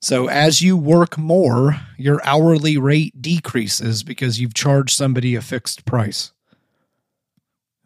So 0.00 0.28
as 0.28 0.62
you 0.62 0.76
work 0.76 1.18
more, 1.18 1.80
your 1.96 2.20
hourly 2.24 2.76
rate 2.76 3.20
decreases 3.20 4.02
because 4.02 4.40
you've 4.40 4.54
charged 4.54 4.96
somebody 4.96 5.34
a 5.34 5.40
fixed 5.40 5.84
price. 5.84 6.32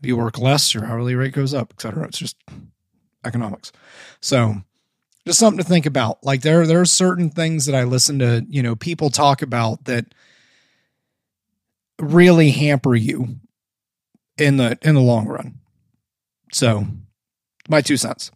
If 0.01 0.07
you 0.07 0.17
work 0.17 0.39
less, 0.39 0.75
your 0.75 0.85
hourly 0.85 1.15
rate 1.15 1.33
goes 1.33 1.55
up, 1.55 1.73
etc. 1.73 2.07
It's 2.07 2.19
just 2.19 2.37
economics. 3.25 3.73
So 4.21 4.57
just 5.27 5.39
something 5.39 5.63
to 5.63 5.69
think 5.69 5.87
about. 5.87 6.23
Like 6.25 6.43
there, 6.43 6.67
there 6.67 6.81
are 6.81 6.85
certain 6.87 7.31
things 7.31 7.67
that 7.67 7.75
I 7.75 7.85
listen 7.85 8.19
to, 8.21 8.45
you 8.49 8.63
know, 8.63 8.77
people 8.77 9.11
talk 9.11 9.43
about 9.43 9.85
that 9.87 10.15
really 11.99 12.51
hamper 12.51 12.95
you 12.95 13.37
in 14.37 14.59
the 14.59 14.79
in 14.83 14.95
the 14.95 15.01
long 15.01 15.27
run. 15.27 15.59
So 16.53 16.87
my 17.69 17.81
two 17.81 17.97
cents. 17.97 18.31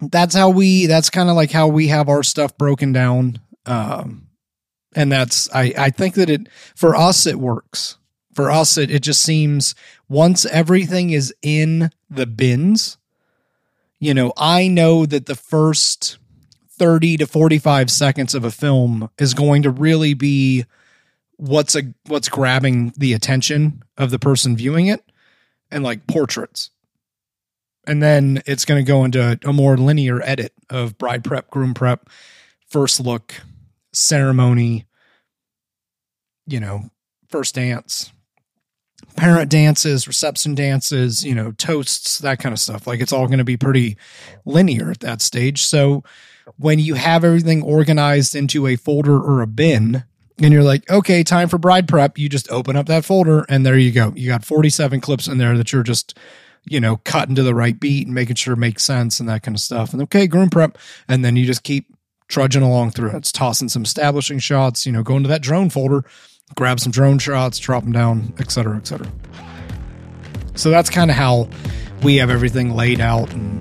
that's 0.00 0.34
how 0.34 0.50
we 0.50 0.86
that's 0.86 1.10
kind 1.10 1.30
of 1.30 1.36
like 1.36 1.50
how 1.50 1.68
we 1.68 1.88
have 1.88 2.08
our 2.08 2.22
stuff 2.22 2.56
broken 2.58 2.92
down 2.92 3.40
um 3.64 4.26
and 4.94 5.10
that's 5.10 5.48
i 5.54 5.72
i 5.78 5.90
think 5.90 6.14
that 6.14 6.28
it 6.28 6.48
for 6.74 6.94
us 6.94 7.26
it 7.26 7.36
works 7.36 7.96
for 8.36 8.50
us 8.50 8.76
it, 8.76 8.90
it 8.90 9.02
just 9.02 9.22
seems 9.22 9.74
once 10.08 10.44
everything 10.46 11.10
is 11.10 11.34
in 11.42 11.90
the 12.08 12.26
bins 12.26 12.98
you 13.98 14.14
know 14.14 14.32
i 14.36 14.68
know 14.68 15.04
that 15.06 15.26
the 15.26 15.34
first 15.34 16.18
30 16.78 17.16
to 17.18 17.26
45 17.26 17.90
seconds 17.90 18.34
of 18.34 18.44
a 18.44 18.50
film 18.50 19.10
is 19.18 19.34
going 19.34 19.62
to 19.62 19.70
really 19.70 20.14
be 20.14 20.64
what's 21.36 21.74
a 21.74 21.82
what's 22.06 22.28
grabbing 22.28 22.92
the 22.96 23.12
attention 23.12 23.82
of 23.96 24.10
the 24.10 24.18
person 24.18 24.56
viewing 24.56 24.86
it 24.86 25.02
and 25.70 25.82
like 25.84 26.06
portraits. 26.06 26.70
And 27.86 28.02
then 28.02 28.42
it's 28.46 28.64
going 28.64 28.84
to 28.84 28.88
go 28.88 29.04
into 29.04 29.38
a 29.44 29.52
more 29.52 29.76
linear 29.76 30.20
edit 30.22 30.52
of 30.68 30.98
bride 30.98 31.22
prep, 31.22 31.50
groom 31.50 31.72
prep, 31.72 32.08
first 32.68 32.98
look, 32.98 33.34
ceremony, 33.92 34.86
you 36.46 36.58
know, 36.58 36.90
first 37.28 37.54
dance, 37.54 38.12
parent 39.16 39.50
dances, 39.50 40.06
reception 40.06 40.54
dances, 40.54 41.24
you 41.24 41.34
know, 41.34 41.52
toasts, 41.52 42.18
that 42.18 42.38
kind 42.38 42.52
of 42.52 42.58
stuff. 42.58 42.86
Like 42.86 43.00
it's 43.00 43.12
all 43.12 43.26
going 43.26 43.38
to 43.38 43.44
be 43.44 43.56
pretty 43.56 43.96
linear 44.44 44.90
at 44.90 45.00
that 45.00 45.22
stage. 45.22 45.64
So 45.64 46.04
when 46.56 46.78
you 46.78 46.94
have 46.94 47.24
everything 47.24 47.62
organized 47.62 48.34
into 48.34 48.66
a 48.66 48.76
folder 48.76 49.16
or 49.16 49.42
a 49.42 49.46
bin, 49.46 50.04
and 50.38 50.52
you're 50.52 50.62
like, 50.62 50.88
okay, 50.90 51.22
time 51.22 51.48
for 51.48 51.56
bride 51.56 51.88
prep, 51.88 52.18
you 52.18 52.28
just 52.28 52.50
open 52.50 52.76
up 52.76 52.86
that 52.86 53.06
folder 53.06 53.46
and 53.48 53.64
there 53.64 53.78
you 53.78 53.90
go. 53.90 54.12
You 54.14 54.28
got 54.28 54.44
47 54.44 55.00
clips 55.00 55.28
in 55.28 55.38
there 55.38 55.56
that 55.56 55.72
you're 55.72 55.82
just 55.82 56.18
you 56.66 56.80
know, 56.80 56.96
cutting 56.98 57.36
to 57.36 57.42
the 57.42 57.54
right 57.54 57.78
beat 57.78 58.06
and 58.06 58.14
making 58.14 58.36
sure 58.36 58.54
it 58.54 58.58
makes 58.58 58.82
sense 58.82 59.20
and 59.20 59.28
that 59.28 59.42
kind 59.42 59.54
of 59.56 59.60
stuff. 59.60 59.92
And 59.92 60.02
okay, 60.02 60.26
groom 60.26 60.50
prep. 60.50 60.78
And 61.08 61.24
then 61.24 61.36
you 61.36 61.46
just 61.46 61.62
keep 61.62 61.86
trudging 62.28 62.62
along 62.62 62.90
through 62.90 63.10
it. 63.10 63.16
It's 63.16 63.32
tossing 63.32 63.68
some 63.68 63.84
establishing 63.84 64.40
shots, 64.40 64.84
you 64.84 64.92
know, 64.92 65.04
going 65.04 65.22
to 65.22 65.28
that 65.28 65.42
drone 65.42 65.70
folder, 65.70 66.04
grab 66.54 66.80
some 66.80 66.92
drone 66.92 67.18
shots, 67.18 67.58
drop 67.58 67.82
them 67.82 67.92
down, 67.92 68.32
etc., 68.38 68.50
cetera, 68.50 68.76
et 68.76 68.86
cetera. 68.86 69.12
So 70.54 70.70
that's 70.70 70.88
kind 70.88 71.10
of 71.10 71.16
how 71.16 71.48
we 72.02 72.16
have 72.16 72.30
everything 72.30 72.74
laid 72.74 73.00
out. 73.00 73.32
And 73.32 73.60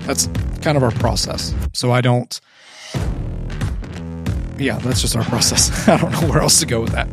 that's 0.00 0.28
kind 0.62 0.76
of 0.76 0.82
our 0.82 0.92
process. 0.92 1.54
So 1.72 1.90
I 1.90 2.00
don't, 2.00 2.40
yeah, 4.58 4.78
that's 4.78 5.00
just 5.00 5.16
our 5.16 5.24
process. 5.30 5.88
I 5.88 5.96
don't 5.98 6.12
know 6.12 6.28
where 6.28 6.40
else 6.40 6.60
to 6.60 6.66
go 6.66 6.80
with 6.80 6.92
that. 6.92 7.08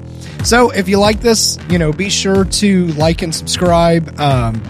So 0.46 0.70
if 0.70 0.88
you 0.88 1.00
like 1.00 1.20
this, 1.20 1.58
you 1.70 1.78
know, 1.78 1.92
be 1.92 2.10
sure 2.10 2.46
to 2.46 2.88
like 2.94 3.22
and 3.22 3.36
subscribe. 3.36 4.18
Um, 4.20 4.62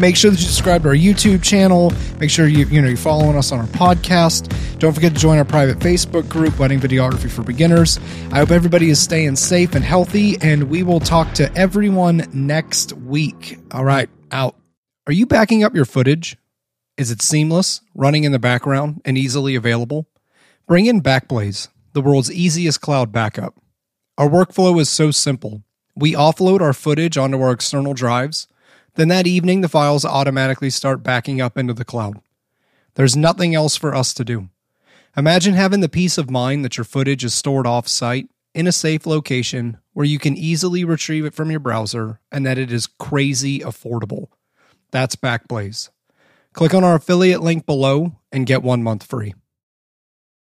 make 0.00 0.16
sure 0.16 0.30
that 0.30 0.40
you 0.40 0.46
subscribe 0.46 0.82
to 0.82 0.88
our 0.88 0.94
YouTube 0.94 1.42
channel. 1.42 1.92
Make 2.18 2.30
sure 2.30 2.46
you 2.46 2.66
you 2.66 2.80
know 2.80 2.88
you're 2.88 2.96
following 2.96 3.36
us 3.36 3.52
on 3.52 3.60
our 3.60 3.66
podcast. 3.66 4.78
Don't 4.78 4.92
forget 4.92 5.14
to 5.14 5.20
join 5.20 5.38
our 5.38 5.44
private 5.44 5.78
Facebook 5.78 6.28
group, 6.28 6.58
Wedding 6.58 6.80
Videography 6.80 7.30
for 7.30 7.42
Beginners. 7.42 7.98
I 8.32 8.38
hope 8.38 8.50
everybody 8.50 8.90
is 8.90 9.00
staying 9.00 9.36
safe 9.36 9.74
and 9.74 9.84
healthy, 9.84 10.36
and 10.40 10.64
we 10.70 10.82
will 10.82 11.00
talk 11.00 11.32
to 11.34 11.54
everyone 11.54 12.26
next 12.32 12.94
week. 12.94 13.58
All 13.72 13.84
right, 13.84 14.08
out. 14.32 14.56
Are 15.06 15.12
you 15.12 15.26
backing 15.26 15.62
up 15.62 15.74
your 15.74 15.84
footage? 15.84 16.36
Is 16.96 17.10
it 17.10 17.22
seamless, 17.22 17.80
running 17.94 18.24
in 18.24 18.32
the 18.32 18.38
background, 18.38 19.02
and 19.04 19.16
easily 19.16 19.54
available? 19.54 20.06
Bring 20.66 20.86
in 20.86 21.02
Backblaze, 21.02 21.68
the 21.92 22.00
world's 22.00 22.30
easiest 22.30 22.80
cloud 22.80 23.12
backup. 23.12 23.54
Our 24.16 24.28
workflow 24.28 24.80
is 24.80 24.88
so 24.88 25.10
simple. 25.10 25.62
We 25.96 26.12
offload 26.12 26.60
our 26.60 26.72
footage 26.72 27.16
onto 27.18 27.40
our 27.40 27.52
external 27.52 27.94
drives 27.94 28.46
then 28.94 29.08
that 29.08 29.26
evening, 29.26 29.60
the 29.60 29.68
files 29.68 30.04
automatically 30.04 30.70
start 30.70 31.02
backing 31.02 31.40
up 31.40 31.56
into 31.56 31.74
the 31.74 31.84
cloud. 31.84 32.20
There's 32.94 33.16
nothing 33.16 33.54
else 33.54 33.76
for 33.76 33.94
us 33.94 34.12
to 34.14 34.24
do. 34.24 34.48
Imagine 35.16 35.54
having 35.54 35.80
the 35.80 35.88
peace 35.88 36.18
of 36.18 36.30
mind 36.30 36.64
that 36.64 36.76
your 36.76 36.84
footage 36.84 37.24
is 37.24 37.34
stored 37.34 37.66
off 37.66 37.88
site 37.88 38.28
in 38.54 38.66
a 38.66 38.72
safe 38.72 39.06
location 39.06 39.78
where 39.92 40.06
you 40.06 40.18
can 40.18 40.36
easily 40.36 40.84
retrieve 40.84 41.24
it 41.24 41.34
from 41.34 41.50
your 41.50 41.60
browser 41.60 42.20
and 42.30 42.44
that 42.46 42.58
it 42.58 42.72
is 42.72 42.86
crazy 42.86 43.60
affordable. 43.60 44.28
That's 44.90 45.16
Backblaze. 45.16 45.90
Click 46.52 46.74
on 46.74 46.84
our 46.84 46.96
affiliate 46.96 47.42
link 47.42 47.66
below 47.66 48.16
and 48.32 48.46
get 48.46 48.62
one 48.62 48.82
month 48.82 49.04
free. 49.04 49.34